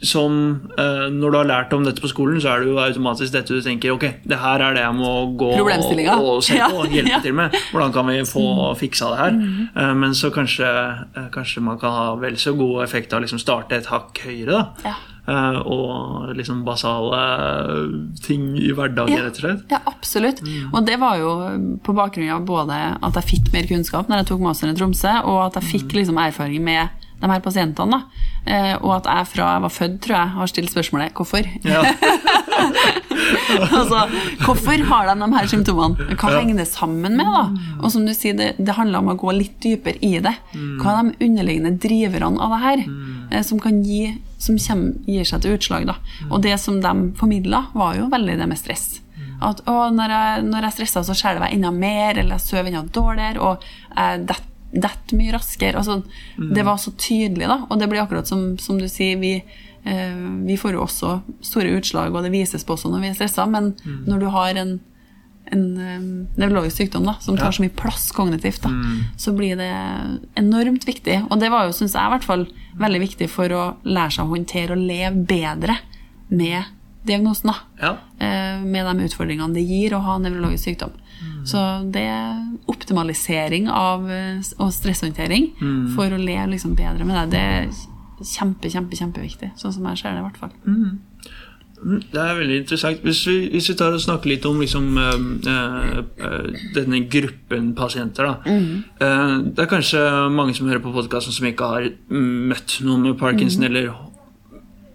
[0.00, 3.32] som eh, Når du har lært om dette på skolen, så er det jo automatisk
[3.34, 6.84] dette du tenker Ok, det her er det jeg må gå og, og se på
[6.84, 7.20] og hjelpe ja.
[7.24, 7.50] til med.
[7.72, 8.44] Hvordan kan vi få
[8.78, 9.38] fiksa det her?
[9.74, 10.68] Eh, Men så kanskje,
[11.16, 14.18] eh, kanskje man kan ha vel så god effekt av å liksom starte et hakk
[14.24, 14.46] høyere.
[14.52, 14.66] da.
[14.84, 14.94] Ja.
[15.28, 17.22] Eh, Og liksom basale
[18.24, 19.24] ting i hverdagen, Ja.
[19.26, 19.64] rett og slett.
[19.70, 20.40] Ja, absolutt.
[20.42, 20.70] Mm.
[20.74, 21.32] Og det var jo
[21.84, 25.24] på bakgrunn av både at jeg fikk mer kunnskap når jeg tok masteren i Tromsø,
[25.24, 25.96] og at jeg fikk Mm.
[25.98, 26.88] liksom erfaring med
[27.20, 27.98] de her pasientene.
[27.98, 28.26] da.
[28.48, 31.48] Eh, og at jeg fra jeg var født, tror jeg, har stilt spørsmålet hvorfor.
[31.66, 31.82] Ja.
[33.78, 34.04] altså,
[34.44, 36.14] hvorfor har de de her symptomene?
[36.14, 37.26] Hva henger det sammen med?
[37.26, 37.44] da?
[37.82, 40.34] Og som du sier, det, det handler om å gå litt dypere i det.
[40.54, 42.86] Hva er de underliggende driverne av det her,
[43.32, 45.88] eh, som kan gi som kommer, gir seg til utslag?
[45.88, 45.98] da?
[46.30, 49.00] Og det som de formidla, var jo veldig det med stress.
[49.44, 52.70] At å, når jeg, når jeg stresser, så skjelver jeg enda mer, eller jeg sover
[52.72, 55.78] enda dårligere, og jeg detter detter mye raskere.
[55.78, 56.02] Altså,
[56.54, 57.66] Det var så tydelig, da.
[57.70, 59.42] Og det blir akkurat som, som du sier, vi,
[59.84, 60.14] eh,
[60.46, 63.46] vi får jo også store utslag, og det vises på også når vi er stressa,
[63.48, 63.74] men
[64.06, 64.80] når du har en
[65.50, 68.68] en nevrologisk sykdom da, som tar så mye plass kognitivt, da,
[69.16, 69.70] så blir det
[70.36, 71.22] enormt viktig.
[71.30, 72.46] Og det var jo, syns jeg, i hvert fall
[72.78, 75.78] veldig viktig for å lære seg å håndtere og leve bedre
[76.28, 76.64] med
[77.08, 77.48] diagnosen.
[77.48, 77.56] da.
[77.80, 77.96] Ja.
[78.20, 80.92] Eh, med de utfordringene det gir å ha nevrologisk sykdom.
[81.44, 81.60] Så
[81.92, 85.52] det er optimalisering av eh, og stresshåndtering
[85.94, 89.52] for å leve liksom bedre med deg, det er kjempe, kjempe, kjempeviktig.
[89.56, 90.50] Sånn som jeg ser det, i hvert fall.
[90.66, 90.98] Mm,
[92.10, 92.98] Det er veldig interessant.
[93.06, 98.26] Hvis vi, hvis vi tar og snakker litt om liksom, eh, eh, denne gruppen pasienter,
[98.26, 98.34] da.
[98.98, 100.02] Eh, det er kanskje
[100.34, 103.92] mange som hører på podkasten som ikke har mm, møtt noen med parkinson, eller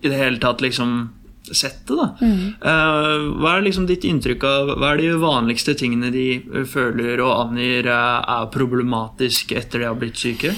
[0.04, 1.10] i det hele tatt liksom
[1.52, 1.96] sett det.
[1.96, 2.08] da.
[2.22, 7.20] Eh, hva er liksom ditt inntrykk av Hva er de vanligste tingene de eh, føler
[7.24, 10.54] og angir eh, er problematisk etter de har blitt syke?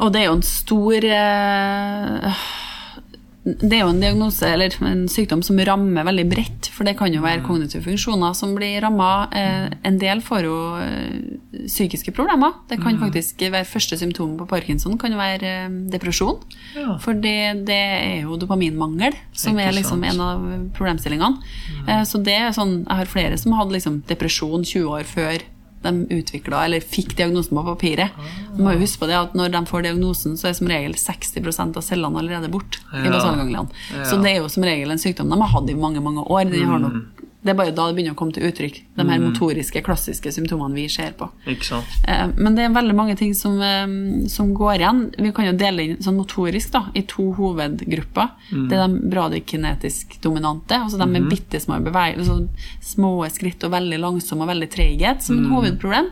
[0.00, 1.04] Og det er jo en stor
[3.44, 6.68] Det er jo en diagnose eller en sykdom som rammer veldig bredt.
[6.72, 9.28] For det kan jo være kognitive funksjoner som blir ramma.
[9.36, 12.54] Eh, en del får jo eh, psykiske problemer.
[12.70, 16.40] Det kan faktisk være første symptom på parkinson kan jo være eh, depresjon.
[16.72, 16.96] Ja.
[17.04, 21.44] For det, det er jo dopaminmangel som er liksom en av problemstillingene.
[21.84, 25.44] Eh, Så det er sånn, jeg har flere som hadde liksom depresjon 20 år før
[25.84, 28.10] de utvikla eller fikk diagnosen på papiret.
[28.56, 30.92] Man må jo huske på det at Når de får diagnosen, så er som regel
[30.98, 32.80] 60% av cellene allerede borte.
[32.90, 32.98] i
[33.92, 34.04] Ja.
[34.10, 36.50] Så det er jo som regel en sykdom de har hatt i mange mange år.
[36.50, 37.13] De har nok,
[37.44, 40.74] det er bare da det begynner å komme til uttrykk, de her motoriske, klassiske symptomene
[40.74, 41.28] vi ser på.
[41.46, 41.84] Ikke sant?
[42.08, 45.02] Eh, Men det er veldig mange ting som, eh, som går igjen.
[45.18, 48.30] Vi kan jo dele inn sånn motorisk da, i to hovedgrupper.
[48.50, 52.48] Det er de bradikinetisk dominante, altså de med bitte små bevegelser, altså
[52.80, 56.08] små skritt og veldig langsomme og veldig treghet som en hovedproblem.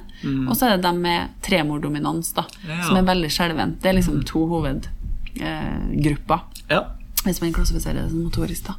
[0.48, 2.82] Og så er det de med tremordominans, da, Ja.
[2.84, 3.80] som er veldig skjelvent.
[3.80, 6.40] Det er liksom to hovedgrupper
[6.70, 6.84] Ja.
[7.24, 8.64] hvis man klassifiserer det som motorisk.
[8.66, 8.74] Da.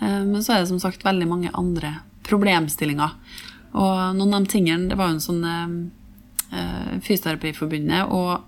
[0.00, 3.10] Eh, Men så er det som sagt veldig mange andre problemstillinger.
[3.76, 8.44] Og noen av de tingene Det var jo en sånn eh, eh, Fysioterapiforbundet og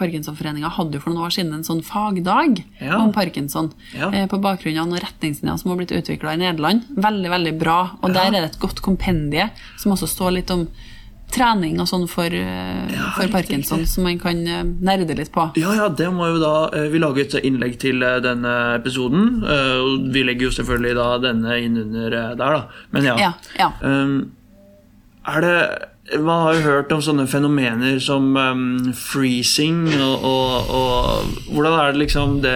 [0.00, 2.96] Parkinsonforeninga hadde jo for noen år siden en sånn fagdag Ja.
[3.02, 3.72] om parkinson.
[3.92, 4.08] Ja.
[4.14, 6.86] eh, På bakgrunn av noen retningslinjer som har blitt utvikla i Nederland.
[6.96, 7.90] Veldig, veldig bra.
[8.02, 10.68] Og der er det et godt kompendie som også står litt om
[11.34, 15.50] trening og sånn for, eh, Ja, for parkinson, som man kan eh, nerde litt på.
[15.60, 19.40] Ja, ja, det må jo da eh, Vi lager et innlegg til denne episoden.
[20.12, 22.84] Vi legger jo selvfølgelig da denne inn under eh, der, da.
[22.90, 23.16] Men ja.
[23.20, 23.72] Ja, ja.
[23.80, 24.32] Um,
[25.28, 25.56] er det
[26.18, 31.92] Man har jo hørt om sånne fenomener som um, freezing, og, og, og hvordan er
[31.92, 32.54] det liksom det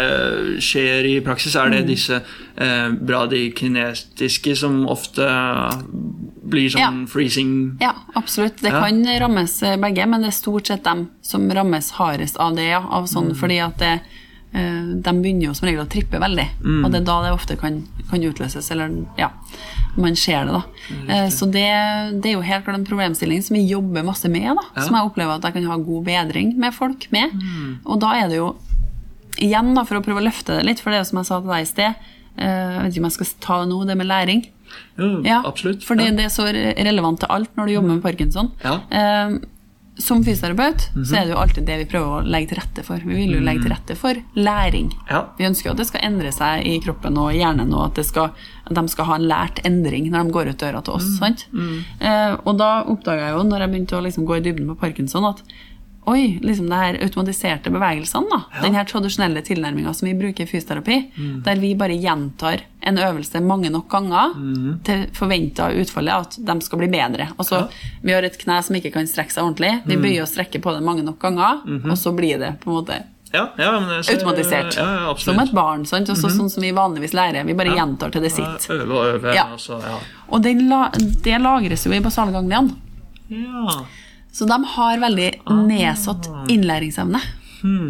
[0.65, 1.55] skjer i praksis?
[1.55, 1.77] Er Mm.
[1.77, 2.19] det disse
[2.57, 5.27] eh, bradykinetiske som ofte
[6.51, 6.91] blir sånn Ja.
[7.11, 7.77] freezing?
[7.81, 8.57] Ja, absolutt.
[8.61, 8.81] Det Ja.
[8.81, 12.69] kan rammes eh, begge, men det er stort sett dem som rammes hardest av det.
[12.71, 13.37] Ja, av sånn, Mm.
[13.37, 14.01] Fordi at det,
[14.55, 16.85] eh, de begynner jo som regel å trippe veldig, Mm.
[16.85, 18.71] og det er da det ofte kan, kan utløses.
[18.71, 19.31] Eller ja,
[20.01, 20.63] man ser det, da.
[21.15, 21.67] Eh, så det,
[22.23, 24.65] det er jo helt klart en problemstilling som vi jobber masse med, da.
[24.75, 24.87] Ja.
[24.87, 27.35] Som jeg opplever at jeg kan ha god bedring med folk med.
[27.35, 27.77] Mm.
[27.85, 28.55] Og da er det jo
[29.43, 31.31] igjen, da, for å prøve å løfte det litt, for det er jo som jeg
[31.31, 33.99] sa til deg i sted, eh, jeg vet ikke om jeg skal ta nå, det
[34.01, 34.45] med læring.
[34.99, 35.85] Jo, Ja, absolutt.
[35.87, 36.11] For ja.
[36.15, 38.51] det er så relevant til alt når du jobber med parkinson.
[38.65, 38.79] Ja.
[38.91, 39.37] Eh,
[40.01, 43.03] som fysioterapeut så er det jo alltid det vi prøver å legge til rette for.
[43.05, 44.89] Vi vil jo legge til rette for læring.
[45.11, 45.21] Ja.
[45.39, 48.07] Vi ønsker jo at det skal endre seg i kroppen og hjernen, og at, det
[48.09, 48.33] skal,
[48.67, 51.13] at de skal ha en lært endring når de går ut døra til oss.
[51.21, 51.47] sant?
[52.03, 54.81] Eh, og da oppdaga jeg jo, når jeg begynte å liksom gå i dybden på
[54.83, 55.45] parkinson, at
[56.07, 58.61] Oi, liksom det her automatiserte bevegelsene, da.
[58.63, 60.99] Den her tradisjonelle tilnærminga som vi bruker i fysioterapi,
[61.47, 64.35] der vi bare gjentar en øvelse mange nok ganger
[64.85, 67.31] til forventa utfallet at de skal bli bedre.
[67.39, 67.69] Altså,
[68.03, 69.73] Vi har et kne som ikke kan strekke seg ordentlig.
[69.87, 72.77] Vi bøyer og strekker på det mange nok ganger, og så blir det på en
[72.85, 74.77] måte Ja, ja, ser- automatisert.
[74.77, 75.85] Ja, ja, som et barn.
[75.87, 76.09] sant?
[76.09, 77.45] Altså, Sånn som vi vanligvis lærer.
[77.47, 78.77] Vi bare gjentar til det sitter.
[78.85, 79.35] Øve og øve.
[79.35, 79.47] Ja.
[79.51, 79.99] Altså, ja.
[80.29, 80.91] Og det, la,
[81.25, 82.77] det lagres jo i basalgangliene.
[83.31, 83.85] ja.
[84.35, 85.29] Så de har veldig
[85.69, 87.21] nedsatt innlæringsevne,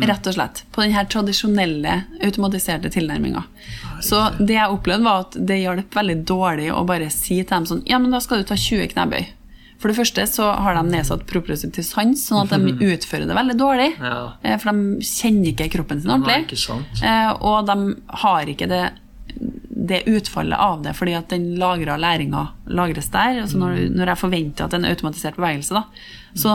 [0.07, 3.43] rett og slett, på den her tradisjonelle automatiserte tilnærminga.
[4.05, 7.67] Så det jeg opplevde, var at det hjalp veldig dårlig å bare si til dem
[7.71, 9.25] sånn Ja, men da skal du ta 20 knebøy.
[9.81, 13.57] For det første så har de nedsatt proprioseptiv sans, sånn at de utfører det veldig
[13.59, 13.89] dårlig.
[14.01, 14.21] Ja.
[14.43, 16.61] Eh, For de kjenner ikke kroppen sin Nei, ordentlig.
[16.63, 17.03] sant.
[17.03, 18.85] Eh, Og de har ikke det,
[19.87, 23.43] det utfallet av det, fordi at den lagra læringa lagres der.
[23.43, 23.97] Altså når, Mm.
[23.99, 25.83] når jeg forventer at er en automatisert bevegelse, da.
[26.35, 26.49] Så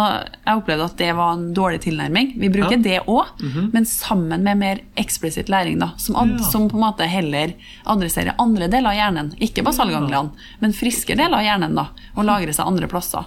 [0.46, 2.34] jeg opplevde at det var en dårlig tilnærming.
[2.40, 2.78] Vi bruker Ja.
[2.82, 3.28] Det òg,
[3.74, 5.92] men sammen med mer eksplisitt læring, da.
[5.98, 6.46] Som, ad, Ja.
[6.50, 7.54] som på en måte heller
[7.86, 9.32] adresserer andre deler av hjernen.
[9.40, 11.88] Ikke basalgangliene, men friske deler av hjernen, da.
[12.18, 13.26] Og lagrer seg andre plasser.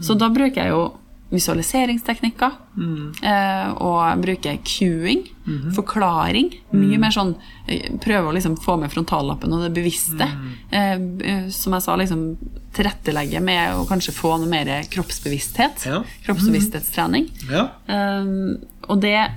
[0.00, 0.18] Så Mm.
[0.18, 0.92] da bruker jeg jo
[1.30, 2.50] visualiseringsteknikker.
[2.78, 3.12] Mm.
[3.22, 5.72] eh, og bruker cueing, -hmm.
[5.74, 6.52] forklaring.
[6.70, 7.34] Mye mer sånn
[7.66, 10.28] eh, Prøve å liksom få med frontallappen og det bevisste.
[10.72, 11.20] Mm.
[11.20, 12.36] Eh, som jeg sa, liksom
[12.72, 15.86] tilrettelegge med å kanskje få noe mer kroppsbevissthet.
[15.86, 16.02] Ja.
[16.24, 17.28] Kroppsbevissthetstrening.
[17.50, 17.68] Ja.
[17.88, 19.30] Um, og det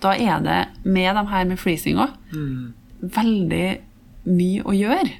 [0.00, 2.72] Da er det med de her med freezing òg Mm.
[3.02, 3.78] veldig
[4.26, 5.10] mye å gjøre.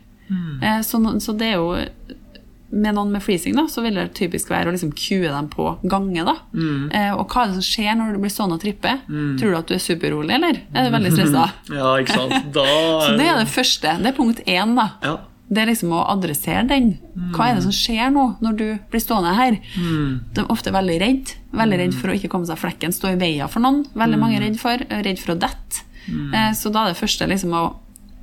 [0.83, 1.75] Så, så det er jo
[2.71, 5.79] Med noen med flising, da, så vil det typisk være å liksom kue dem på
[5.89, 6.25] gange.
[6.27, 6.35] da.
[6.93, 8.93] Eh, og hva er det som skjer når du blir stående og trippe?
[9.41, 11.47] Tror du at du er superrolig, eller er du veldig stressa?
[11.79, 12.53] ja, ikke sant.
[12.53, 12.67] Da
[13.07, 13.97] Så det er det første.
[14.03, 14.77] Det er punkt én.
[14.77, 14.91] da.
[15.03, 15.17] Ja.
[15.49, 16.91] Det er liksom å adressere den.
[17.33, 19.57] Hva er det som skjer nå når du blir stående her?
[20.37, 21.33] De er ofte veldig redd.
[21.57, 23.87] Veldig redd for å ikke komme seg av flekken, stå i veien for noen.
[23.97, 24.77] Veldig mange er redd for.
[24.93, 25.87] Redd for å dette.
[26.13, 27.63] Eh, Så da er det første liksom å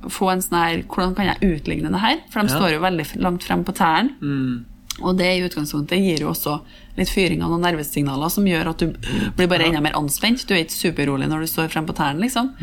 [0.08, 2.16] få en sånn her Hvordan kan jeg utligne det her?
[2.30, 2.58] For de Ja.
[2.58, 4.10] står jo veldig langt frem på tærne.
[4.22, 4.64] Mm.
[5.02, 6.60] Og det i utgangspunktet gir jo også
[6.96, 8.86] litt fyring av noen nervesignaler som gjør at du
[9.36, 10.46] blir bare enda mer anspent.
[10.46, 12.54] Du er ikke superrolig når du står frem på tærne, liksom.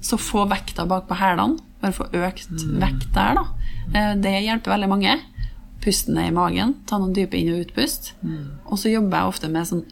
[0.00, 1.58] Så få vekta bak på hælene.
[1.80, 3.44] Bare få økt vekt der, da.
[3.94, 5.20] Eh, Det hjelper veldig mange.
[5.80, 6.74] Pusten ned i magen.
[6.86, 8.12] Ta noen dype inn- og utpust.
[8.66, 9.84] Og så jobber jeg ofte med sånn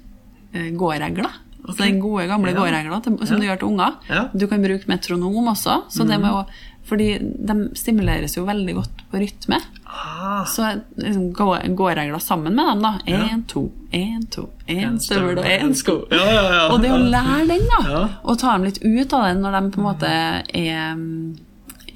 [0.52, 1.30] eh, gåregler.
[1.68, 2.56] Så den gode, gamle Ja.
[2.60, 3.94] gåregler som som du gjør til unger.
[4.10, 4.28] Ja.
[4.36, 5.84] Du kan bruke metronom også.
[5.90, 6.46] Så det med å,
[6.88, 9.58] fordi de stimuleres jo veldig godt på rytme.
[9.88, 12.94] Ah, Så liksom, gå, gåregler sammen med dem, da.
[13.06, 15.98] Én, to, én, to, én støvel og én sko.
[16.12, 16.62] Ja, ja, ja.
[16.72, 18.02] Og det å lære den, da, Ja.
[18.24, 20.08] og ta dem litt ut av den når de på en måte
[20.54, 21.38] er mm,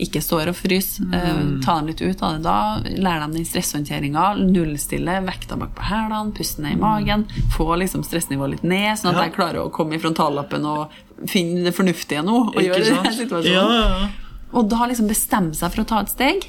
[0.02, 2.56] ikke står og fryser, eh, ta dem litt ut av det da.
[2.82, 4.24] Lære dem den stresshåndteringa.
[4.40, 7.26] Nullstille vekta bak på hælene, puste ned i magen.
[7.56, 9.22] Få liksom stressnivået litt ned, sånn at Ja.
[9.28, 10.88] jeg klarer å komme i frontallappen og
[11.28, 12.48] finne det fornuftige nå.
[12.48, 13.04] Og Ikke gjøre det sant?
[13.04, 13.52] den situasjonen.
[13.52, 14.08] Ja, ja, ja.
[14.52, 16.48] Og da liksom bestemme seg for å ta et steg.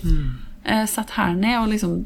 [0.65, 2.05] Eh, Sett hælen ned og liksom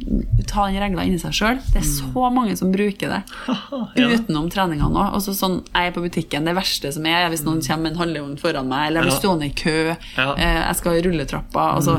[0.50, 1.60] ta den regla inni seg sjøl.
[1.74, 3.20] Det er så mange som bruker det
[4.00, 4.08] Ja.
[4.10, 7.62] utenom treningene Og Også sånn, jeg er på butikken, det verste som er, hvis noen
[7.62, 9.76] kommer med en handlevogn foran meg, eller jeg blir stående i kø,
[10.18, 10.32] Ja.
[10.34, 11.98] uh, jeg skal i rulletrappa altså,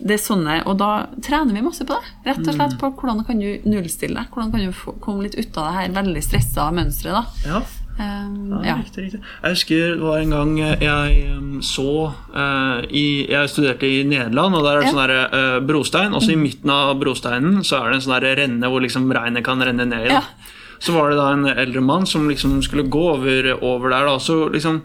[0.00, 2.14] Det er sånne, Og da trener vi masse på det.
[2.30, 4.30] Rett og slett på hvordan kan du nullstille deg.
[4.32, 7.44] Hvordan kan du få, komme litt ut av det her veldig stressa mønsteret.
[7.44, 7.60] ja.
[7.98, 8.74] Eh, Ja, ja.
[8.78, 9.20] Riktig, riktig.
[9.42, 14.54] Jeg husker det var en gang jeg um, så uh, i, Jeg studerte i Nederland,
[14.54, 14.92] og der er det Ja.
[14.92, 16.14] sånn der, eh, brostein.
[16.14, 19.60] Også i midten av brosteinen så er det en sånn renne hvor liksom regnet kan
[19.60, 20.14] renne ned i.
[20.14, 20.22] Ja.
[20.80, 24.06] Så var det da en eldre mann som liksom skulle gå over, over der.
[24.06, 24.82] da, Så liksom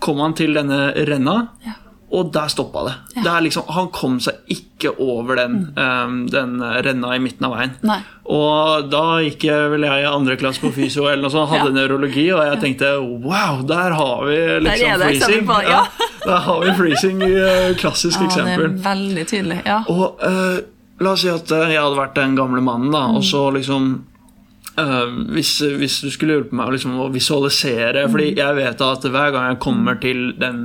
[0.00, 1.72] kom han til denne renna, Ja.
[2.06, 2.94] Og der stoppa det.
[3.16, 3.22] Ja.
[3.24, 7.56] det er liksom, han kom seg ikke over den, eh, den renna i midten av
[7.56, 7.72] veien.
[7.82, 7.98] Nei.
[8.30, 11.72] Og da gikk jeg vel jeg i andre klasse på fysio eller noe sånt, hadde
[11.72, 11.76] Ja.
[11.80, 15.46] nevrologi, og jeg tenkte wow, der har vi liksom eksempel freezing.
[15.46, 15.82] på ja.
[16.24, 19.62] der har vi freezing i eh, klassisk Ja, det er veldig tydelig.
[19.66, 19.82] Ja.
[19.88, 20.58] Og uh,
[21.00, 24.04] la oss si at eh, jeg hadde vært den gamle mannen, da, og så liksom
[24.76, 29.30] Uh, hvis, hvis du skulle hjulpe meg liksom, å visualisere Fordi jeg vet at hver
[29.32, 30.58] gang jeg kommer til den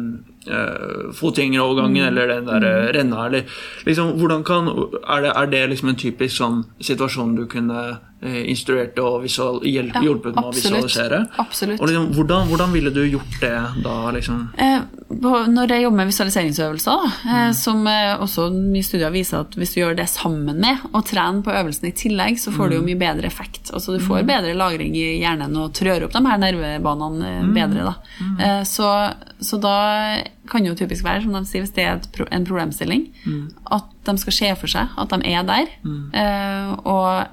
[0.49, 3.43] uh, fotgjengerovergangen eller den der eh, renna eller
[3.85, 4.69] liksom, hvordan kan,
[5.01, 7.81] er, det, er det liksom en typisk sånn situasjon du kunne
[8.21, 11.27] instruert og visual, hjel, Ja, hjulpet med å visualisere?
[11.41, 11.79] Absolutt.
[11.81, 14.11] Og liksom, hvordan, hvordan ville du gjort det da?
[14.11, 14.49] liksom?
[14.57, 14.81] Eh,
[15.11, 17.35] Når jeg jobber med visualiseringsøvelser, Mm.
[17.35, 21.05] eh, som eh, også mye studier viser at hvis du gjør det sammen med og
[21.05, 22.79] trener på øvelsen i tillegg, så får du Mm.
[22.79, 23.71] jo mye bedre effekt.
[23.73, 27.53] Altså Du får bedre lagring i hjernen og trør opp de her nervebanene eh, Mm.
[27.53, 27.83] bedre.
[27.83, 27.95] da.
[28.39, 31.99] Eh, Så, så da kan det jo typisk være, som de sier, hvis det er
[32.31, 33.51] en problemstilling, Mm.
[33.71, 35.67] at de skal se for seg at de er der.
[36.13, 37.27] eh, Og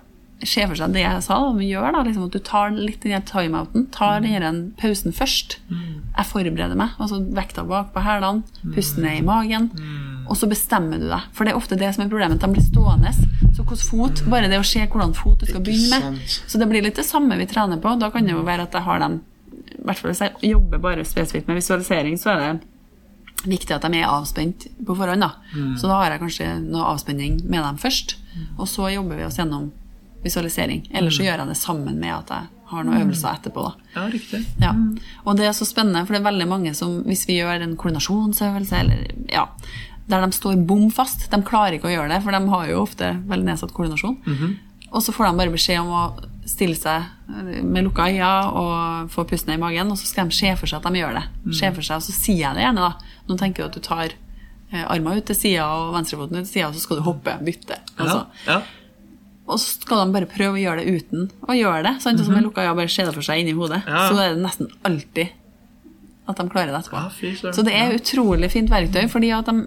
[0.47, 3.03] se for seg det jeg sa, om vi gjør da, liksom at du tar litt
[3.03, 5.59] den timeouten, tar den pausen først.
[6.19, 8.43] Jeg forbereder meg, altså vekta bak på hælene,
[8.75, 9.71] pusten ned i magen,
[10.29, 11.27] og så bestemmer du deg.
[11.33, 13.11] For det er ofte det som er problemet, de blir stående.
[13.57, 16.19] Så hvordan fot, bare det å se hvordan fot du skal begynne med.
[16.47, 17.97] Så det blir litt det samme vi trener på.
[17.99, 19.21] Da kan det jo være at jeg har dem,
[19.79, 23.83] i hvert fall hvis jeg jobber bare spesifikt med visualisering, så er det viktig at
[23.87, 25.21] de er avspent på forhånd.
[25.23, 25.33] da.
[25.79, 28.17] Så da har jeg kanskje noe avspenning med dem først,
[28.59, 29.71] og så jobber vi oss gjennom
[30.25, 30.87] visualisering.
[30.93, 33.65] Eller så gjør jeg det sammen med at jeg har noen øvelser etterpå.
[33.65, 33.91] da.
[33.95, 34.43] Ja, riktig.
[34.61, 34.73] Ja.
[35.25, 37.77] Og det er så spennende, for det er veldig mange som hvis vi gjør en
[37.81, 39.47] koordinasjonsøvelse, eller ja,
[40.09, 42.83] der de står bom fast, de klarer ikke å gjøre det, for de har jo
[42.83, 44.19] ofte veldig nedsatt koordinasjon.
[44.89, 46.03] Og så får de bare beskjed om å
[46.49, 47.05] stille seg
[47.65, 50.81] med lukka øyne og få pusten i magen, og så skal de se for seg
[50.81, 51.27] at de gjør det.
[51.57, 53.21] Se for seg, Og så sier jeg det gjerne, da.
[53.29, 54.17] Nå tenker du at du tar
[54.69, 57.37] armen armene ut til sida og venstrefoten ut til sida, og så skal du hoppe,
[57.45, 57.79] bytte.
[57.97, 58.27] Altså.
[58.47, 58.61] Ja, ja.
[59.49, 61.97] Og så skal de bare prøve å gjøre det uten å gjøre det.
[62.05, 62.21] Sant?
[62.21, 63.81] Så med lukka øyne bare se det for seg inni hodet.
[63.89, 64.07] Ja.
[64.11, 65.37] Så er det nesten alltid
[66.29, 67.01] at de klarer det etterpå.
[67.25, 67.53] Ja.
[67.57, 69.63] Så det er utrolig fint verktøy, fordi at de,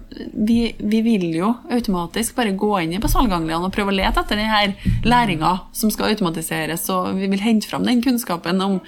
[0.46, 4.38] vi, vi vil jo automatisk bare gå inn i basalgangliene og prøve å lete etter
[4.38, 8.78] denne læringa som skal automatiseres, og vi vil hente fram den kunnskapen om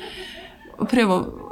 [0.79, 1.44] å prøve å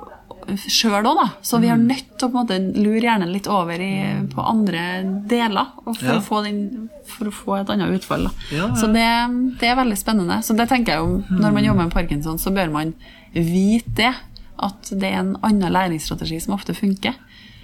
[0.56, 1.26] sjøl òg, da.
[1.42, 1.86] Så vi er Mm.
[1.88, 6.18] nødt til å måte lure hjernen litt over i, på andre deler for, Ja.
[6.18, 8.28] å få den, for å få et annet utfall.
[8.50, 8.74] Ja, ja.
[8.74, 10.42] Så det, det er veldig spennende.
[10.42, 12.94] Så det tenker jeg jo, når man jobber med parkinson, så bør man
[13.34, 14.14] vite det.
[14.62, 17.14] At det er en annen læringsstrategi som ofte funker.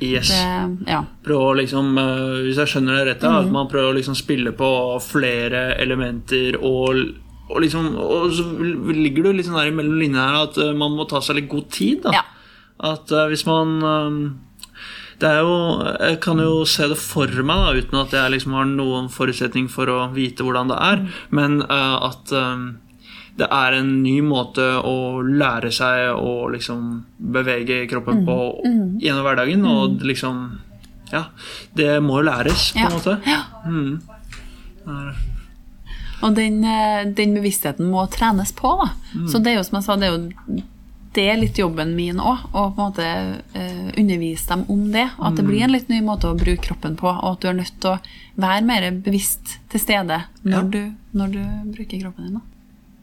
[0.00, 0.28] Yes.
[0.30, 1.04] Det, ja.
[1.22, 3.46] Prøve å liksom, eh, hvis jeg skjønner det rett, da, Mm.
[3.46, 7.14] at man prøver å liksom spille på flere elementer og,
[7.50, 8.44] og liksom Og så
[8.94, 11.48] ligger du litt sånn der mellom linjene her at eh, man må ta seg litt
[11.48, 12.10] god tid, da.
[12.12, 12.22] Ja.
[12.78, 14.18] At eh, hvis man eh,
[15.18, 15.54] det er jo,
[15.98, 19.66] Jeg kan jo se det for meg, da, uten at jeg liksom har noen forutsetning
[19.72, 21.02] for å vite hvordan det er,
[21.34, 22.68] men uh, at um,
[23.38, 26.86] det er en ny måte å lære seg å liksom
[27.34, 28.38] bevege kroppen på
[29.02, 29.66] gjennom hverdagen.
[29.66, 30.40] Og liksom
[31.12, 31.24] Ja,
[31.78, 32.86] det må jo læres, på Ja.
[32.86, 33.14] en måte.
[33.26, 33.42] Ja.
[33.66, 34.00] Mm.
[36.22, 38.74] Og den, eh, den bevisstheten må trenes på.
[38.82, 38.90] Da.
[39.14, 39.28] Mm.
[39.30, 40.62] Så det er jo som jeg sa, det er jo
[41.14, 43.06] det er litt jobben min òg, å på en måte
[43.54, 45.06] eh, undervise dem om det.
[45.18, 45.48] At det Mm.
[45.50, 47.90] blir en litt ny måte å bruke kroppen på, og at du er nødt til
[47.90, 47.98] å
[48.38, 50.62] være mer bevisst til stede når, Ja.
[50.62, 51.42] du, når du
[51.76, 52.34] bruker kroppen din.
[52.34, 52.40] Da.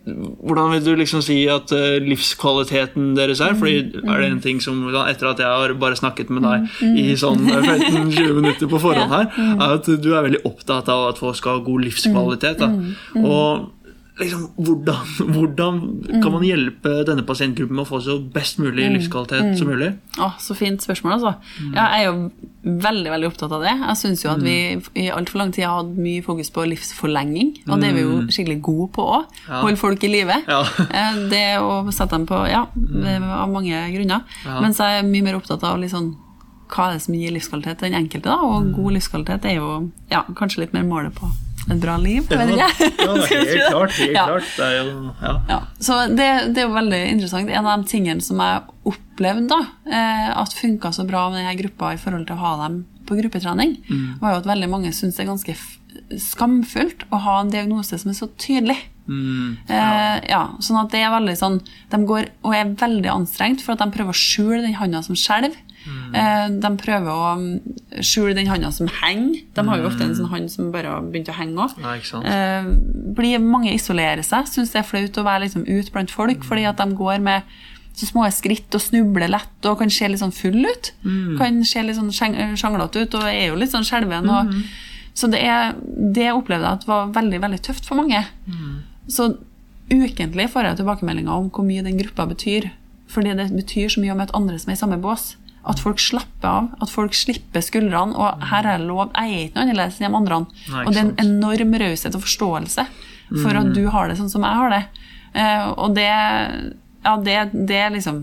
[0.05, 3.55] Hvordan vil du liksom si at uh, livskvaliteten deres er?
[3.57, 6.67] Fordi er det en ting som, Etter at jeg har bare snakket med deg
[7.01, 11.17] i sånn 15-20 minutter på forhånd her, er at du er veldig opptatt av at
[11.17, 12.59] folk skal ha god livskvalitet.
[12.61, 12.69] Da.
[13.17, 13.71] Og
[14.19, 15.79] liksom, hvordan, hvordan
[16.23, 19.91] kan man hjelpe denne pasientgruppen med å få så best mulig livskvalitet som mulig?
[20.21, 21.33] Å, så fint spørsmål, altså.
[21.75, 23.73] Ja, jeg er jo veldig veldig opptatt av det.
[23.77, 24.55] Jeg syns jo at vi
[25.03, 28.17] i altfor lang tid har hatt mye fokus på livsforlenging, og det er vi jo
[28.31, 29.39] skikkelig gode på òg.
[29.45, 29.61] Ja.
[29.65, 30.41] Holde folk i live.
[30.47, 30.63] Ja.
[30.95, 34.23] Eh, Det å sette dem på Ja, av mange grunner.
[34.45, 34.59] Ja.
[34.63, 36.13] Mens jeg er mye mer opptatt av liksom
[36.71, 38.39] hva er det som gir livskvalitet til den enkelte, da?
[38.41, 39.67] Og god livskvalitet er jo
[40.09, 41.29] ja, kanskje litt mer målet på
[41.69, 42.27] et bra liv.
[42.29, 42.45] Ja,
[42.79, 43.91] jeg helt klart.
[43.97, 44.25] Helt Ja.
[44.29, 44.49] klart.
[44.57, 45.33] Det er jo, ja.
[45.49, 47.49] Ja, så det, det er jo veldig interessant.
[47.49, 51.55] En av de tingene som jeg opplevde da, eh, at funka så bra med denne
[51.63, 53.75] gruppa i forhold til å ha dem på gruppetrening,
[54.21, 55.53] var jo at veldig mange syns det er ganske
[56.19, 58.77] skamfullt å ha en diagnose som er så tydelig.
[59.05, 61.59] Mm, Eh, ja, sånn at det er veldig sånn
[61.91, 65.13] De går og er veldig anstrengt for at de prøver å skjule den handa som
[65.13, 65.53] skjelver.
[65.85, 69.43] Eh, de prøver å mm, skjule den handa som henger.
[69.55, 71.77] De har jo ofte en sånn hand som bare har begynt å henge òg.
[71.83, 72.23] Ja.
[72.31, 76.67] Eh, mange isolerer seg, syns det er flaut å være liksom ut blant folk, fordi
[76.69, 77.55] at de går med
[77.95, 80.91] så små skritt og snubler lett og kan se litt sånn full ut.
[81.39, 84.27] Kan se litt sånn sjanglete ut og er jo litt sånn skjelven.
[84.27, 84.63] Mm.
[85.15, 88.19] Så det, er, det opplevde jeg at var veldig veldig tøft for mange.
[89.07, 89.35] Så
[89.87, 92.67] ukentlig får jeg tilbakemeldinger om hvor mye den gruppa betyr.
[93.07, 95.35] Fordi det betyr så mye å møte andre som er i samme bås.
[95.65, 98.13] At folk slapper av, at folk slipper skuldrene.
[98.13, 99.09] Og her er det lov.
[99.15, 100.39] Jeg er ikke noe annerledes enn de andre.
[100.69, 102.85] Nei, og det er en enorm raushet og forståelse
[103.41, 104.83] for at du har det sånn som jeg har det.
[105.33, 108.21] Eh, og det, ja, det, det liksom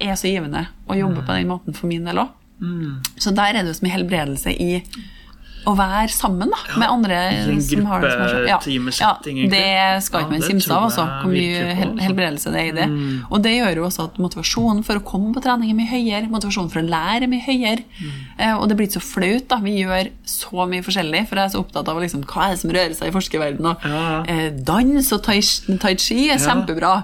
[0.00, 2.32] er så givende å jobbe på den måten for min del òg.
[3.20, 4.80] Så der er det jo som helbredelse i
[5.66, 8.46] å være sammen da, med andre Sånn som har det som er sånn.
[8.46, 8.58] Ja,
[9.02, 9.10] ja,
[9.50, 12.04] det skal ikke Ja, man simse av, altså, hvor mye hel altså.
[12.06, 12.86] helbredelse det er i det.
[13.30, 16.28] Og det gjør jo også at motivasjonen for å komme på trening er mye høyere,
[16.30, 17.84] motivasjonen for å lære er mye høyere.
[18.38, 19.48] Eh, og det blir ikke så flaut.
[19.50, 22.54] da, Vi gjør så mye forskjellig, for jeg er så opptatt av liksom, hva er
[22.54, 23.70] det som rører seg i forskerverdenen.
[23.72, 24.22] Og, Ja, ja.
[24.28, 25.40] eh, dans og tai,
[25.82, 26.94] tai chi er kjempebra.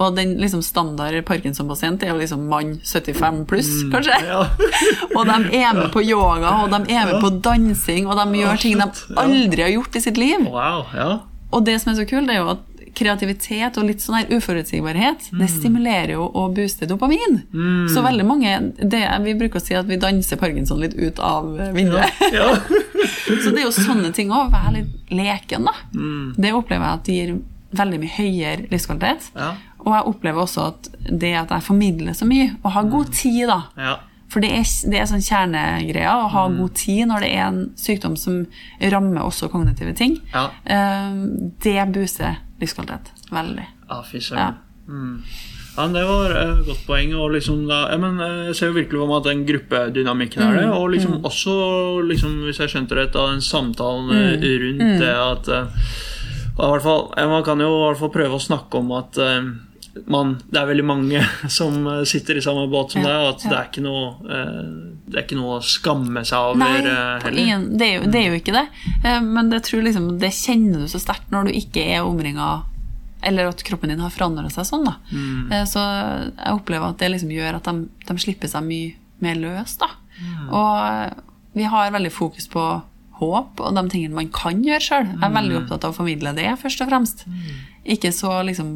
[0.00, 4.18] Og den liksom, standard Parkinson-pasient er jo liksom mann 75 pluss, kanskje.
[4.20, 4.44] Mm, ja.
[5.16, 8.60] og de er med på yoga, og de er med på dansing, og de gjør
[8.62, 8.88] ting de
[9.24, 10.42] aldri har gjort i sitt liv.
[10.50, 11.10] Wow, ja.
[11.54, 14.30] Og det som er så kult, det er jo at kreativitet og litt sånn her
[14.34, 17.36] uforutsigbarhet, det stimulerer jo og booster dopamin.
[17.94, 21.46] Så veldig mange det, Vi bruker å si at vi danser parkinson litt ut av
[21.74, 22.10] vinduet.
[22.34, 22.48] ja.
[23.42, 24.50] så det er jo sånne ting òg.
[24.52, 25.74] Være litt leken, da.
[26.36, 27.34] Det opplever jeg at det gir
[27.78, 29.30] veldig mye høyere livskvalitet.
[29.38, 29.52] Ja.
[29.80, 33.44] Og jeg opplever også at det at jeg formidler så mye, og har god tid,
[33.48, 33.60] da.
[34.30, 37.62] For det er, det er sånn kjernegreia å ha god tid når det er en
[37.74, 38.44] sykdom som
[38.92, 40.20] rammer også kognitive ting.
[40.34, 40.48] Ja.
[40.64, 43.66] Uh, Det booster livskvalitet veldig.
[43.90, 44.52] Ja, fy Ja.
[44.90, 45.22] Mm.
[45.76, 47.14] Ja, men Det var et godt poeng.
[47.14, 50.42] og liksom da, jeg, men eh, Jeg ser jo virkelig for meg at den gruppedynamikken
[50.42, 50.66] er det.
[50.66, 51.54] Mm, Og liksom også,
[52.10, 57.10] liksom, hvis jeg skjønte rett, da, den samtalen eh, Mm, rundt det at uh, fall,
[57.16, 59.18] Man kan jo i hvert fall prøve å snakke om at
[60.06, 61.22] man, det er veldig mange
[61.58, 63.50] som eh, sitter i samme båt som Ja, deg, at ja.
[63.50, 64.58] det, er ikke noe, eh,
[65.06, 67.40] det er ikke noe å skamme seg over Nei, eh, heller.
[67.44, 68.66] ingen, det, er jo, det er jo ikke det.
[69.26, 72.50] Men det, tror liksom, det kjenner du så sterkt når du ikke er omringa
[73.26, 74.86] eller at kroppen din har forandra seg sånn.
[74.86, 74.94] da.
[75.12, 75.50] Mm.
[75.68, 79.74] Så jeg opplever at det liksom gjør at de, de slipper seg mye mer løs.
[79.82, 79.90] da.
[80.48, 81.18] Og
[81.52, 82.64] vi har veldig fokus på
[83.20, 85.10] håp og de tingene man kan gjøre sjøl.
[85.12, 87.26] Jeg er veldig opptatt av å formidle det, først og fremst.
[87.84, 88.72] Ikke så liksom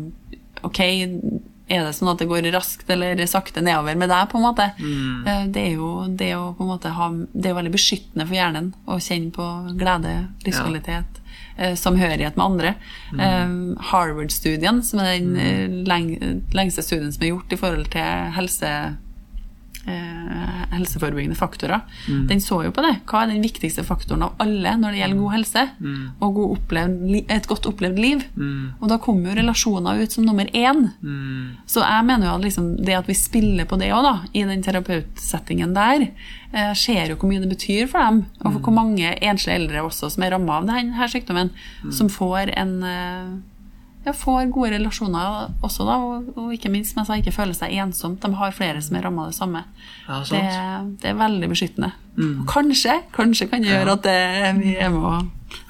[0.64, 4.46] Ok, er det sånn at det går raskt eller sakte nedover med deg, på en
[4.46, 4.68] måte?
[4.78, 5.52] Mm.
[5.54, 8.36] Det er jo det å på en måte ha Det er jo veldig beskyttende for
[8.36, 9.46] hjernen å kjenne på
[9.80, 10.12] glede,
[10.44, 11.22] livskvalitet,
[11.56, 11.70] ja.
[11.80, 12.74] samhørighet med andre.
[13.14, 13.78] Mm.
[13.92, 15.78] Harvard-studien, som er den eh,
[16.52, 18.74] lengste studien som er gjort i forhold til helse
[19.86, 21.80] eh, helseforebyggende faktorer.
[22.28, 22.96] Den så jo på det.
[23.06, 25.64] Hva er den viktigste faktoren av alle når det gjelder god helse?
[26.20, 28.24] Og god opplevd, et godt opplevd liv.
[28.80, 30.88] Og da kommer jo relasjoner ut som nummer én.
[31.66, 34.62] Så jeg mener jo at liksom, det at vi spiller på det òg, i den
[34.62, 36.08] terapeutsettingen der,
[36.52, 38.24] eh, ser jo hvor mye det betyr for dem.
[38.42, 41.50] Og for hvor mange enslige eldre også som er ramma av denne sykdommen,
[41.90, 43.34] som får en eh,
[44.04, 47.76] ja, får gode relasjoner også, da, og, og ikke minst mens jeg ikke føler seg
[47.82, 48.20] ensomt.
[48.24, 49.64] De har flere som er ramma av det samme.
[50.08, 50.42] Ja, det,
[51.02, 51.94] det er veldig beskyttende.
[52.14, 54.18] Og kanskje, kanskje kan det gjøre at det,
[54.60, 55.14] vi er med å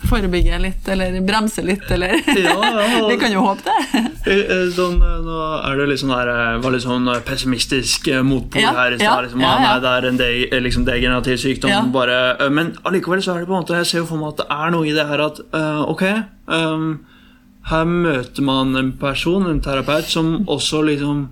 [0.08, 3.06] forebygge litt, eller bremse litt, eller Ja, ja.
[3.10, 4.02] Vi kan jo håpe det.
[4.24, 8.08] Eh, eh, Sånn, eh, nå er det liksom der, eh, var litt sånn eh, pessimistisk
[8.12, 9.28] eh, motpol Ja, her i ja, stad.
[9.28, 11.72] Liksom, ja, ah, nei, det er en de, eh, liksom degenerativ sykdom.
[11.72, 11.82] Ja.
[11.94, 14.34] Bare, eh, men allikevel så er det på en måte Jeg ser jo for meg
[14.34, 16.88] at det er noe i det her at uh, ok ehm,
[17.70, 21.28] Her møter man en person, en terapeut, som også liksom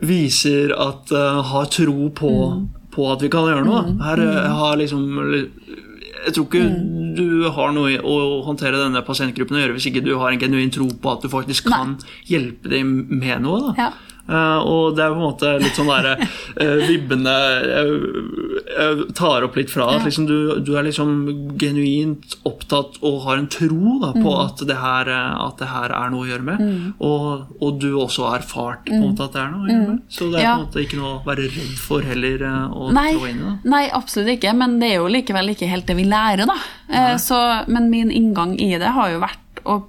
[0.00, 2.68] viser at uh, Har tro på, Mm.
[2.90, 3.82] på at vi kan gjøre noe.
[4.02, 5.04] Her eh, har liksom
[6.26, 7.14] jeg tror ikke Mm.
[7.16, 10.70] du har noe å håndtere denne pasientgruppen å gjøre hvis ikke du har en genuin
[10.72, 11.96] tro på at du faktisk kan
[12.28, 13.74] hjelpe dem med noe.
[13.78, 13.92] Ja.
[14.30, 16.12] Eh, og det er på en måte litt sånn derre
[16.62, 17.32] uh, vibbene
[17.66, 17.94] jeg,
[18.70, 21.10] jeg tar opp litt fra at liksom du, du er liksom
[21.58, 24.44] genuint opptatt og har en tro da, på Mm.
[24.44, 26.62] at, det her, eh, at det her er noe å gjøre med.
[27.02, 29.88] Og, og du også har erfart på en måte at det er noe å gjøre
[29.88, 30.00] med.
[30.08, 30.44] Så det er Mm.
[30.44, 30.54] Ja.
[30.54, 33.40] på en måte ikke noe å være redd for heller eh, å Nei, trå inn
[33.42, 33.54] i.
[33.74, 36.58] nei, absolutt ikke, men det er jo likevel ikke helt det vi lærer, da.
[36.88, 39.80] Eh, Så, men min inngang i det har jo vært å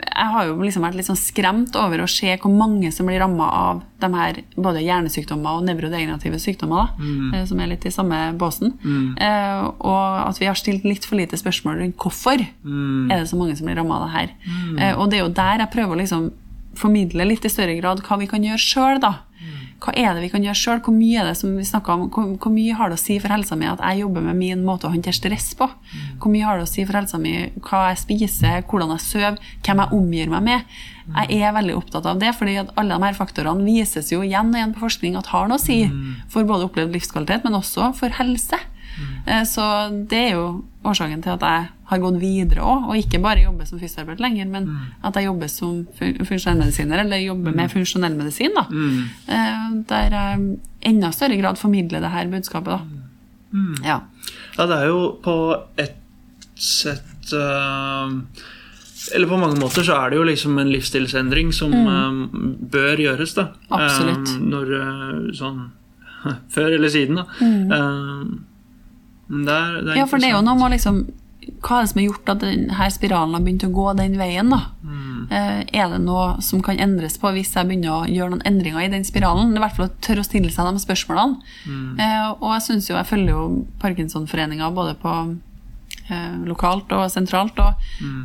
[0.00, 3.20] jeg har jo liksom vært litt sånn skremt over å se hvor mange som blir
[3.22, 7.48] ramma av de her både hjernesykdommer og nevrodegenerative sykdommer, da, mm.
[7.50, 8.74] som er litt i samme båsen.
[9.20, 13.38] Eh, og at vi har stilt litt for lite spørsmål rundt hvorfor er det så
[13.40, 14.36] mange som blir ramma av det her.
[14.78, 16.30] Eh, og det er jo der jeg prøver å liksom
[16.78, 19.16] formidle litt i større grad hva vi kan gjøre sjøl, da.
[19.80, 20.80] Hva er det vi kan gjøre sjøl?
[20.84, 23.32] Hvor mye er det som vi om, hvor, hvor mye har det å si for
[23.32, 25.68] helsa mi at jeg jobber med min måte å håndtere stress på?
[26.20, 29.38] Hvor mye har det å si for helsa mi hva jeg spiser, hvordan jeg sover,
[29.64, 30.74] hvem jeg omgir meg med?
[31.10, 34.52] Jeg er veldig opptatt av det, fordi at alle de her faktorene vises jo igjen
[34.52, 35.80] og igjen på forskning at har noe å si
[36.30, 38.60] for både opplevd livskvalitet, men også for helse.
[39.26, 39.62] Eh, Så
[40.08, 43.66] det er jo årsaken til at jeg har gått videre òg, og ikke bare jobber
[43.66, 44.68] som fysioterapeut lenger, men
[45.04, 48.64] at jeg jobber som fun- funksjonellmedisiner, eller jobber med funksjonell medisin, da.
[48.70, 49.84] Mm.
[49.88, 52.80] Der jeg enda større grad formidler det her budskapet, da.
[53.84, 54.00] Ja.
[54.58, 55.34] Ja, det er jo på
[55.76, 55.96] et
[56.54, 58.10] sett eh,
[59.14, 62.38] Eller på mange måter så er det jo liksom en livsstilsendring som eh,
[62.70, 63.48] bør gjøres, da.
[63.68, 63.74] Mm.
[63.80, 64.28] Absolutt.
[64.36, 65.60] Eh, når eh, sånn
[66.54, 67.24] Før eller siden, da.
[67.40, 68.24] Eh,
[69.30, 69.96] er, er Mm.
[69.96, 71.02] ja, for det er jo noe med liksom
[71.64, 74.50] Hva er det som har gjort at denne spiralen har begynt å gå den veien,
[74.52, 74.58] da?
[74.84, 75.26] Mm.
[75.30, 78.90] Er det noe som kan endres på hvis jeg begynner å gjøre noen endringer i
[78.92, 79.54] den spiralen?
[79.56, 81.40] I hvert fall å tørre å stille seg de spørsmålene.
[81.66, 82.00] Mm.
[82.40, 85.14] og jeg synes jo, jeg følger jo Parkinsonforeninga både på
[86.10, 87.74] eh, lokalt og sentralt, og,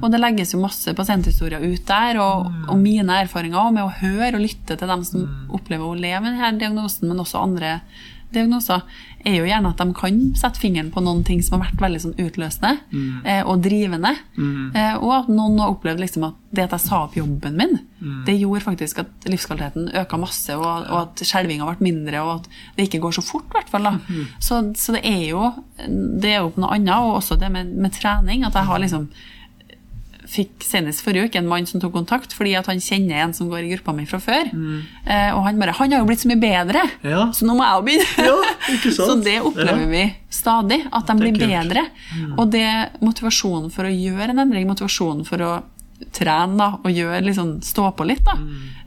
[0.01, 4.35] og det legges jo masse pasienthistorier ut der, og, og mine erfaringer med å høre
[4.35, 5.25] og lytte til dem som
[5.55, 7.79] opplever å leve med denne diagnosen, men også andre
[8.35, 8.83] diagnoser,
[9.25, 12.01] er jo gjerne at de kan sette fingeren på noen ting som har vært veldig
[12.03, 12.75] sånn utløsende
[13.25, 14.11] eh, og drivende.
[14.77, 17.73] Eh, og at noen har opplevd liksom at det at jeg sa opp jobben min,
[18.27, 22.49] det gjorde faktisk at livskvaliteten øka masse, og, og at skjelvinga ble mindre, og at
[22.77, 23.89] det ikke går så fort, i hvert fall.
[23.89, 23.95] da.
[24.39, 25.49] Så, så det er jo
[26.21, 29.09] det er jo noe annet, og også det med, med trening, at jeg har liksom
[30.35, 33.47] fikk senest forrige uke en mann som tok kontakt fordi at han kjenner en som
[33.51, 34.49] går i gruppa mi fra før.
[34.51, 37.27] Eh, og han bare 'Han har jo blitt så mye bedre, Ja.
[37.31, 38.25] så nå må jeg begynne'.
[38.25, 39.07] Ja, ikke sant?
[39.09, 39.87] så det opplever Ja.
[39.87, 41.85] vi stadig, at de blir bedre.
[42.37, 45.63] Og det motivasjonen for å gjøre en endring, motivasjonen for å
[46.11, 48.33] trene da, og gjøre, liksom, stå på litt, da.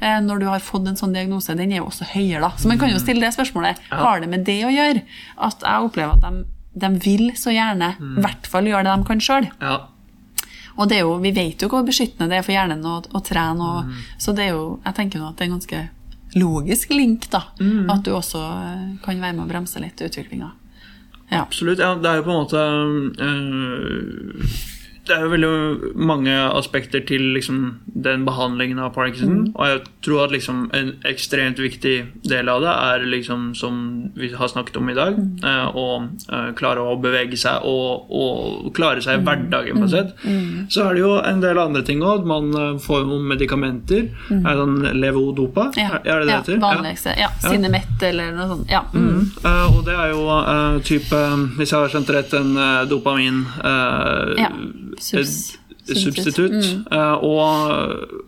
[0.00, 2.40] Eh, når du har fått en sånn diagnose, den er jo også høyere.
[2.42, 2.50] da.
[2.50, 5.02] Så man kan jo stille det spørsmålet har det med det å gjøre.
[5.38, 6.44] At jeg opplever at de,
[6.76, 9.48] de vil så gjerne i hvert fall gjøre det de kan sjøl.
[9.60, 9.78] Ja.
[10.78, 13.68] Og det jo, vi vet jo hvor beskyttende det er for hjernen å, å trene.
[13.68, 15.80] Og, Så det er jo, jeg tenker nå at det er en ganske
[16.38, 17.42] logisk link, da.
[17.90, 20.50] At du også eh, kan være med å bremse litt utviklinga.
[21.30, 21.42] Ja.
[21.42, 21.80] Absolutt.
[21.82, 22.62] Ja, det er jo på en måte
[23.26, 24.58] øh,
[25.08, 29.48] det er jo veldig mange aspekter til liksom, den behandlingen av Parkinson.
[29.54, 31.94] Og jeg tror at liksom, en ekstremt viktig
[32.28, 33.78] del av det er, liksom, som
[34.18, 38.70] vi har snakket om i dag, eh, å eh, klare å bevege seg og, og
[38.76, 39.80] klare seg i hverdagen.
[39.80, 40.14] på et sett.
[40.72, 42.26] Så er det jo en del andre ting òg.
[42.28, 44.08] Man eh, får jo medikamenter.
[44.30, 45.70] Er det sånn levodopa?
[45.78, 46.60] Ja, Er det det ja, heter?
[46.62, 47.14] vanligste.
[47.18, 48.68] Ja, Sinemett eller noe sånt.
[48.70, 48.84] Ja.
[48.94, 49.24] Mm.
[49.44, 51.22] Eh, og det er jo eh, type,
[51.58, 52.54] hvis jeg har skjønt rett, en
[52.90, 54.50] dopamin eh, Ja,
[55.00, 56.58] subs- et substitutt.
[56.92, 58.18] Eh, og,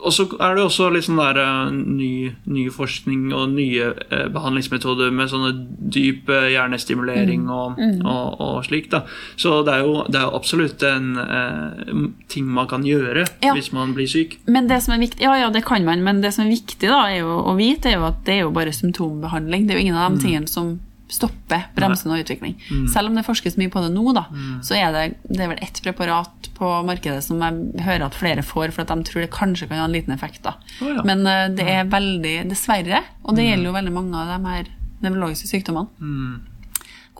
[0.00, 3.90] og så er det jo også litt sånn der eh, ny, ny forskning og nye
[4.08, 5.50] eh, behandlingsmetoder med sånne
[5.92, 7.76] dyp eh, hjernestimulering og,
[8.06, 8.86] og, og slik.
[8.94, 9.02] da.
[9.36, 12.00] Så det er jo, det er absolutt en eh,
[12.32, 13.52] ting man kan gjøre Ja.
[13.58, 14.38] hvis man blir syk.
[14.48, 16.88] Men det som er viktig, ja, ja, det kan man, men det som er viktig
[16.88, 19.66] da, er jo å vite, er jo at det er jo bare symptombehandling.
[19.68, 20.78] Det er jo ingen av de tingene som
[21.10, 22.56] stopper bremsen og utvikling.
[22.92, 24.26] Selv om det forskes mye på det nå, da,
[24.66, 28.44] så er det, det er vel ett preparat på markedet som jeg hører at flere
[28.46, 30.42] får, for at de tror det kanskje kan ha en liten effekt.
[30.46, 30.56] da.
[30.80, 31.06] Oh, ja.
[31.08, 34.70] Men uh, det er veldig, dessverre, og det gjelder jo veldig mange av de her
[35.00, 35.88] nevrologiske sykdommene,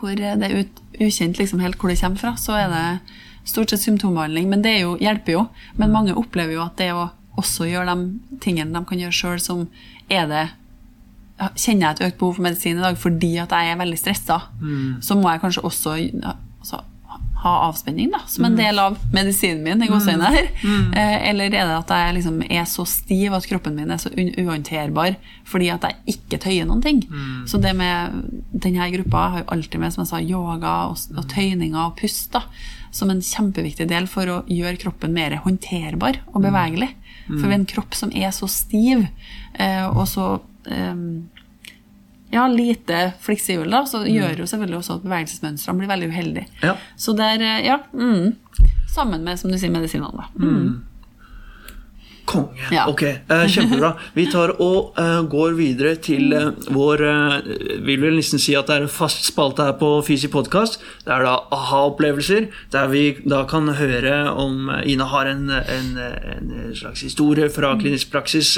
[0.01, 2.85] hvor det er ut, ukjent liksom helt hvor det kommer fra, så er det
[3.49, 4.49] stort sett symptombehandling.
[4.51, 5.47] Men det er jo, hjelper jo.
[5.81, 7.11] Men mange opplever jo at det å
[7.41, 9.67] også gjøre de tingene de kan gjøre sjøl, som
[10.11, 10.47] er det
[11.57, 14.41] Kjenner jeg et økt behov for medisin i dag fordi at jeg er veldig stressa,
[15.01, 16.83] så må jeg kanskje også altså,
[17.41, 19.83] ha avspenning da, som en del av medisinen min.
[19.83, 20.21] i mm.
[20.21, 20.51] her.
[21.01, 24.11] Eh, eller er det at jeg liksom er så stiv at kroppen min er så
[24.11, 25.15] uhåndterbar
[25.49, 27.01] fordi at jeg ikke tøyer noen ting.
[27.49, 28.19] Så det med
[28.51, 32.33] denne gruppa har jo alltid med som jeg sa, yoga og, og tøyninger og pust
[32.35, 32.43] da,
[32.93, 36.91] som en kjempeviktig del for å gjøre kroppen mer håndterbar og bevegelig.
[37.31, 39.07] For ved en kropp som er så stiv
[39.55, 40.33] eh, og så
[42.31, 46.47] ja, lite fleksibel, da, så gjør jo selvfølgelig også at bevegelsesmønstrene blir veldig uheldige.
[46.63, 46.77] Ja.
[46.97, 48.37] Så er, eh, ja, mm,
[48.95, 50.29] sammen med, som du sier, medisinene, da.
[50.39, 50.85] Mm.
[52.31, 52.55] Konge.
[52.71, 52.85] Ja.
[52.87, 53.95] Ok, eh, Kjempebra.
[54.15, 57.03] Vi tar og eh, går videre til eh, vår
[57.87, 60.79] Vil vel nesten si at det er en fast spalte her på Fysi podkast.
[61.07, 66.53] Det er da aha-opplevelser, der vi da kan høre om Ina har en, en, en
[66.77, 68.53] slags historie fra klinisk praksis.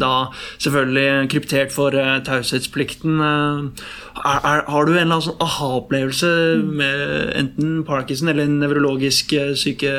[0.00, 0.12] Da
[0.58, 1.96] selvfølgelig kryptert for
[2.26, 3.18] taushetsplikten.
[3.20, 3.88] eh.
[4.20, 6.30] Er, er, har du en eller annen sånn aha-opplevelse
[6.60, 9.94] med enten Parkinson eller en nevrologisk syke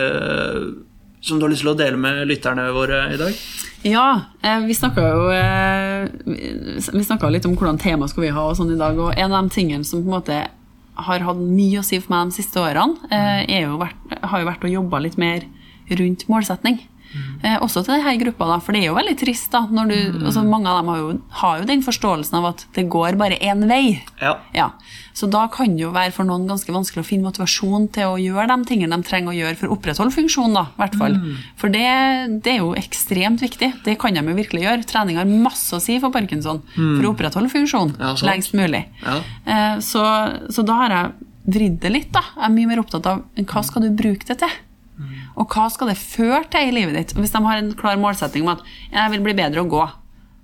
[1.22, 3.38] som du har lyst til å dele med lytterne våre i dag?
[3.86, 4.08] Ja,
[4.42, 8.80] eh, vi snakka jo eh, litt om hvordan tema skal vi ha og sånn i
[8.80, 10.40] dag, og en av de tingene som på en måte
[11.02, 14.50] har hatt mye å si for meg de siste årene, eh, jo vært, har jo
[14.50, 15.46] vært å jobbe litt mer
[15.98, 16.82] rundt målsetning.
[17.44, 19.50] Eh, også til denne gruppa, da, for det er jo veldig trist.
[19.52, 22.66] da, når du, altså Mange av dem har jo, har jo den forståelsen av at
[22.76, 24.02] det går bare én vei.
[24.22, 24.36] Ja.
[24.54, 24.68] Ja,
[25.14, 28.20] Så da kan det jo være for noen ganske vanskelig å finne motivasjon til å
[28.22, 30.54] gjøre de tingene de trenger å gjøre for å opprettholde funksjonen.
[30.54, 31.18] da, i hvert fall.
[31.58, 33.72] For det, det er jo ekstremt viktig.
[33.86, 34.86] Det kan de jo virkelig gjøre.
[34.88, 38.86] Trening har masse å si for Parkinson for å opprettholde funksjon Ja, lengst mulig.
[39.04, 39.18] Ja.
[39.46, 40.06] Eh, så,
[40.50, 41.12] så da har jeg
[41.52, 42.12] vridd det litt.
[42.14, 42.22] da.
[42.38, 44.60] Jeg er mye mer opptatt av hva skal du bruke det til.
[45.40, 47.14] Og hva skal det føre til i livet ditt?
[47.18, 49.84] Hvis de har en klar målsetting om at jeg vil bli bedre å gå,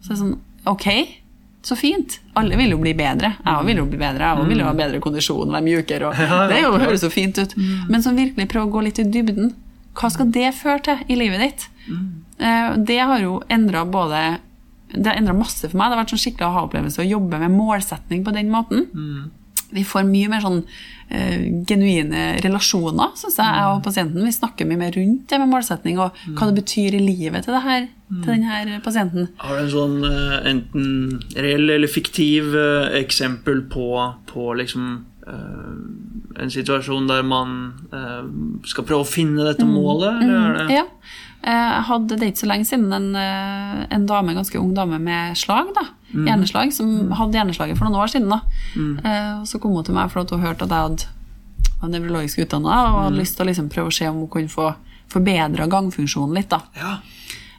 [0.01, 0.35] så er det sånn
[0.67, 0.85] Ok,
[1.63, 2.17] så fint.
[2.35, 3.29] Alle vil jo bli bedre.
[3.45, 4.33] Jeg vil jo bli bedre.
[4.35, 6.09] Jeg vil jo ha bedre kondisjon, være mjukere.
[6.51, 7.53] Det jo, høres jo fint ut.
[7.87, 9.53] Men som virkelig prøver å gå litt i dybden.
[9.97, 11.67] Hva skal det føre til i livet ditt?
[12.39, 14.19] Eh, Det har jo endra både
[14.91, 15.87] Det har endra masse for meg.
[15.89, 18.85] Det har vært sånn skikkelig aha-opplevelse å jobbe med målsetning på den måten.
[19.73, 24.23] Vi får mye mer sånn uh, genuine relasjoner, syns jeg, jeg og pasienten.
[24.23, 27.57] Vi snakker mye mer rundt det med målsetning, og hva det betyr i livet til,
[27.57, 27.89] det her,
[28.23, 29.29] til denne pasienten.
[29.43, 30.87] Har du en sånn uh, enten
[31.35, 33.91] reell eller fiktiv uh, eksempel på,
[34.31, 34.97] på liksom
[35.27, 37.49] en situasjon der man
[38.63, 40.21] skal prøve å finne dette målet?
[40.23, 40.77] Eller er det?
[40.77, 40.85] Ja.
[41.43, 45.35] Jeg hadde det ikke så lenge siden en, en dame, en ganske ung dame med
[45.35, 45.83] slag, da.
[46.13, 48.29] Hjerneslag, som hadde hjerneslaget for noen år siden.
[48.29, 48.41] da.
[49.03, 51.05] Eh, og Så kom hun til meg for at hun hørte at jeg hadde
[51.81, 54.49] var nevrologisk utdanna og hadde lyst til å liksom prøve å se om hun kunne
[54.49, 54.75] få
[55.09, 56.49] forbedra gangfunksjonen litt.
[56.49, 56.61] da.
[56.75, 56.97] Ja.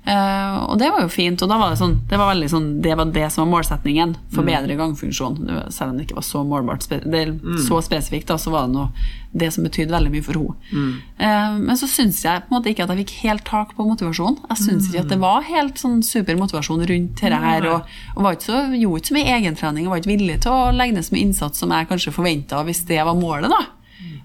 [0.09, 2.95] Eh, og det var jo fint, og da var det sånn, det var sånn, det
[2.97, 4.15] var det som var målsetningen.
[4.33, 5.37] Forbedre gangfunksjon.
[5.75, 7.59] Selv om det ikke var så målbart, det mm.
[7.67, 10.87] så spesifikt, da, så var det noe, det som betydde veldig mye for henne.
[11.21, 13.89] Eh, men så syns jeg på en måte ikke at jeg fikk helt tak på
[13.91, 14.41] motivasjon.
[14.49, 17.69] Jeg syns ikke at det var helt sånn super motivasjon rundt dette her.
[17.75, 20.55] Og, og var ikke så, gjorde ikke så mye egentrening og var ikke villig til
[20.55, 23.53] å legge ned så mye innsats som jeg kanskje forventa hvis det var målet.
[23.53, 23.67] da.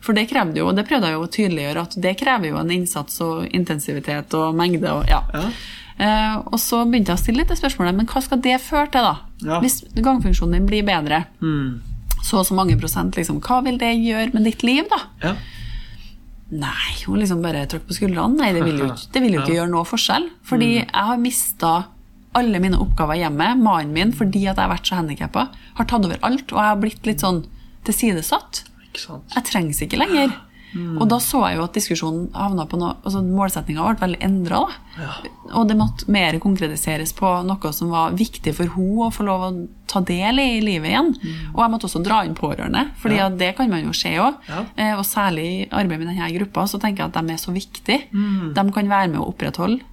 [0.03, 2.57] For det krevde jo, og det prøvde jeg jo å tydeliggjøre, at det krever jo
[2.59, 4.89] en innsats og intensivitet og mengde.
[4.91, 5.21] og ja.
[5.33, 5.45] Ja.
[6.03, 9.01] Eh, og så begynte jeg å stille litt spørsmålet, men hva skal det føre til,
[9.07, 9.15] da?
[9.47, 9.59] Ja.
[9.63, 11.79] Hvis gangfunksjonen din blir bedre, Mm.
[12.23, 14.99] så og så mange prosent, liksom, hva vil det gjøre med ditt liv, da?
[15.23, 15.35] ja.
[16.53, 18.37] Nei, hun liksom bare trakk på skuldrene.
[18.37, 20.27] Nei, det vil jo det vil jo ikke gjøre noe forskjell.
[20.45, 20.91] Fordi Mm.
[20.91, 21.71] jeg har mista
[22.35, 23.47] alle mine oppgaver hjemme.
[23.61, 25.47] Mannen min, fordi at jeg har vært så handikappa,
[25.79, 27.45] har tatt over alt, og jeg har blitt litt sånn
[27.85, 28.63] tilsidesatt.
[29.35, 30.33] Jeg trengs ikke lenger.
[30.73, 30.97] Mm.
[30.97, 34.63] Og da så jeg jo at diskusjonen havna på noe altså Målsettinga ble veldig endra.
[35.53, 39.45] Og det måtte mer konkretiseres på noe som var viktig for henne å få lov
[39.45, 39.51] å
[39.89, 41.13] ta del i i livet igjen.
[41.13, 41.53] Mm.
[41.53, 43.29] Og jeg måtte også dra inn pårørende, Fordi ja.
[43.29, 44.41] det kan man jo se òg.
[44.49, 44.65] Ja.
[44.75, 47.53] Eh, og særlig i arbeidet med denne gruppa så tenker jeg at de er så
[47.53, 48.07] viktige.
[48.11, 48.53] Mm.
[48.57, 49.83] De kan være med å opprettholde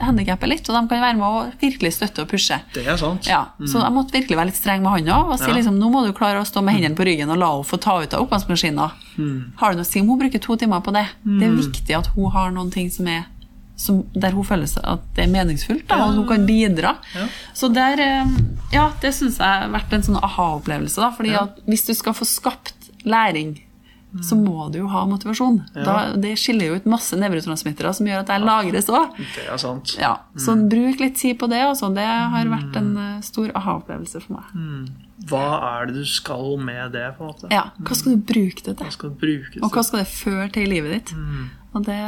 [0.00, 2.58] handikappet litt, og de kan være med å virkelig støtte og pushe.
[2.74, 3.26] Det er sant.
[3.28, 5.32] Ja, Så jeg måtte virkelig være litt streng med han òg.
[5.32, 5.54] Og si Ja.
[5.54, 7.80] liksom, nå må du klare å stå med hendene på ryggen og la henne få
[7.80, 8.90] ta ut av oppvaskmaskina.
[9.56, 11.06] Har du noe å si om hun bruker to timer på det?
[11.24, 13.24] Det er viktig at hun har noen ting som er
[13.80, 16.96] som, der hun føler at det er meningsfullt, da, og at hun kan bidra.
[17.16, 17.26] Ja.
[17.54, 18.26] Så der, eh,
[18.72, 21.16] ja, det syns jeg har vært en sånn aha-opplevelse.
[21.16, 22.74] fordi at Hvis du skal få skapt
[23.06, 23.58] læring,
[24.26, 25.60] så må du jo ha motivasjon.
[25.74, 29.14] Da, det skiller jo ut masse nevrotransmittere som gjør at jeg lagres òg.
[29.20, 29.44] Det.
[30.02, 31.60] Ja, så bruk litt tid på det.
[31.68, 31.92] Også.
[31.94, 34.90] Det har vært en eh, stor aha-opplevelse for meg.
[35.30, 35.44] Hva
[35.76, 37.06] er det du skal med det?
[37.18, 37.50] på en måte?
[37.52, 39.10] Ja, Hva skal du bruke det Hva til?
[39.20, 39.64] bruke det til?
[39.66, 41.14] Og hva skal det føre til i livet ditt?
[41.74, 42.00] Og det,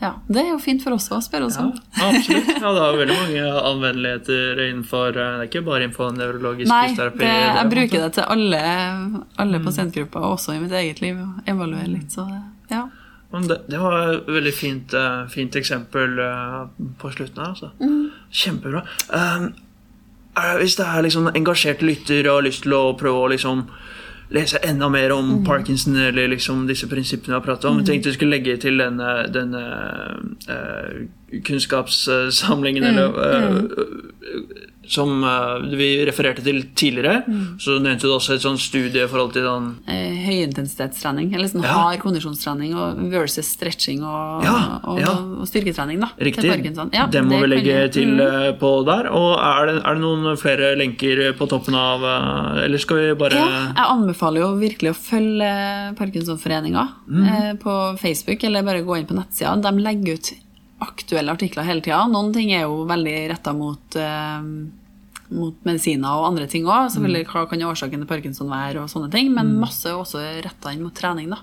[0.00, 1.74] ja, det er jo fint for oss å spørre oss om.
[1.98, 2.48] Ja, absolutt.
[2.54, 6.86] Ja, det har veldig mange anvendeligheter innenfor eh, Det er ikke bare innenfor nevrologisk Nei,
[6.88, 7.26] fysioterapi.
[7.26, 8.62] Nei, jeg bruker det til alle,
[9.44, 11.20] alle pasientgrupper, også i mitt eget liv.
[11.50, 12.24] Evaluere litt, så
[12.72, 12.86] ja.
[13.30, 16.62] Det, det var et veldig fint, eh, fint eksempel eh,
[16.98, 17.52] på slutten her.
[17.52, 17.70] Altså.
[17.78, 18.08] Mm.
[18.42, 18.82] Kjempebra.
[19.12, 19.50] Um,
[20.40, 23.30] er, hvis det er liksom en engasjert lytter og har lyst til å prøve å
[23.36, 23.66] liksom
[24.30, 25.44] lese enda mer om Mm.
[25.44, 28.78] Parkinson eller liksom disse prinsippene vi har pratet om, jeg tenkte jeg skulle legge til
[28.78, 29.62] denne, denne
[30.48, 33.62] uh, kunnskapssamlingen Mm, eller eh,
[34.90, 37.20] som eh, vi refererte til tidligere.
[37.28, 37.44] Mm.
[37.62, 41.62] Så nevnte du også et sånt studie i forhold til den Eh, Høyintensitetstrening, eller sånn
[41.62, 41.72] Ja.
[41.78, 42.74] hard kondisjonstrening
[43.12, 45.12] versus stretching og, Ja, og, ja.
[45.40, 46.00] og styrketrening.
[46.00, 46.44] da, Riktig.
[46.92, 48.20] Ja, det må det vi legge jeg- til Mm.
[48.20, 49.06] eh, på der.
[49.12, 53.14] Og er det, er det noen flere lenker på toppen av eh, Eller skal vi
[53.14, 57.26] bare Ja, jeg anbefaler jo virkelig å følge Parkinsonforeninga Mm.
[57.28, 59.54] eh, på Facebook, eller bare gå inn på nettsida.
[59.60, 60.32] De legger ut
[60.80, 62.06] aktuelle artikler hele tida.
[62.08, 64.40] Noen ting er jo veldig retta mot, eh,
[65.30, 66.90] mot medisiner og andre ting òg.
[66.94, 70.72] Selvfølgelig hva kan årsaken til parkinson være, og sånne ting, men masse er også retta
[70.72, 71.30] inn mot trening.
[71.30, 71.38] da.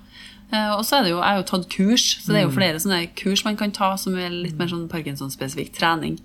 [0.51, 2.55] Eh, og så er det jo, Jeg har jo tatt kurs, så det er jo
[2.55, 6.19] flere sånne kurs man kan ta som er litt mer sånn Parkinson-spesifikk trening.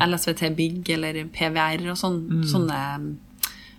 [0.00, 3.16] LSVT Big eller PVR og sånn, sånne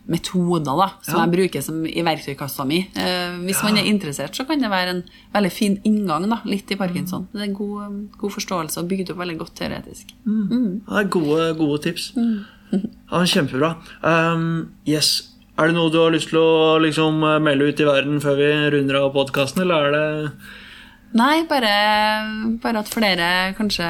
[0.10, 1.26] metoder da, som Ja.
[1.26, 2.80] jeg bruker som i verktøykassa mi.
[2.96, 5.04] Eh, hvis man er interessert, så kan det være en
[5.34, 7.28] veldig fin inngang da, litt i parkinson.
[7.32, 10.14] Det er en god, god forståelse og bygd opp veldig godt teoretisk.
[10.86, 12.14] Det er gode, gode tips.
[12.70, 12.88] Mm.
[13.10, 13.74] Ja, Kjempebra.
[14.04, 15.30] Um, yes.
[15.60, 18.50] Er det noe du har lyst til å liksom, melde ut i verden før vi
[18.76, 20.08] runder av podkasten, eller er det
[21.10, 21.70] Nei, bare,
[22.62, 23.86] bare at flere kanskje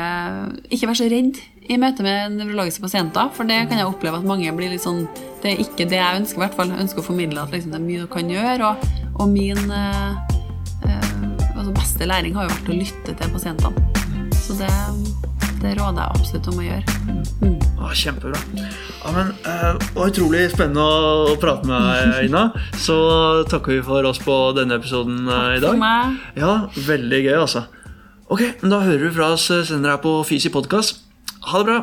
[0.71, 3.27] ikke vær så redd i møte med nevrologiske pasienter.
[3.36, 5.03] For det kan jeg oppleve at mange blir litt sånn
[5.43, 6.71] Det er ikke det jeg ønsker, i hvert fall.
[6.73, 8.71] Jeg ønsker å formidle at liksom, det er mye du kan gjøre.
[8.71, 10.36] Og, og min eh,
[10.88, 11.09] eh,
[11.53, 14.32] altså beste læring har jo vært å lytte til pasientene.
[14.39, 14.71] Så det,
[15.59, 17.68] det råder jeg absolutt om å gjøre.
[17.80, 18.39] Å, Kjempebra.
[18.99, 22.43] Ja, men, eh, det var utrolig spennende å, prate med deg, Ina.
[22.75, 22.97] Så
[23.49, 25.71] takker vi for oss på denne episoden eh, i dag.
[25.71, 26.53] For meg Ja,
[26.89, 27.65] veldig gøy, altså.
[28.30, 31.01] Ok, men Da hører du fra oss eh, senere her på Fysi podkast.
[31.49, 31.80] Ha det bra.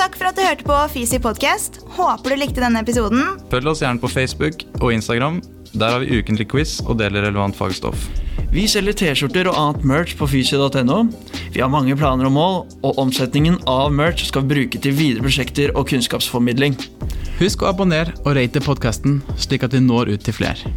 [0.00, 1.82] Takk for at du hørte på Fisi podcast.
[1.92, 3.34] Håper du likte denne episoden.
[3.52, 5.42] Følg oss gjerne på Facebook og Instagram.
[5.74, 8.06] Der har vi ukentlig quiz og deler relevant fagstoff.
[8.48, 11.02] Vi selger T-skjorter og annet merch på fysi.no.
[11.52, 15.26] Vi har mange planer og mål, og omsetningen av merch skal vi bruke til videre
[15.26, 16.80] prosjekter og kunnskapsformidling.
[17.42, 20.72] Husk å abonnere og rate podkasten, slik at vi når ut til flere.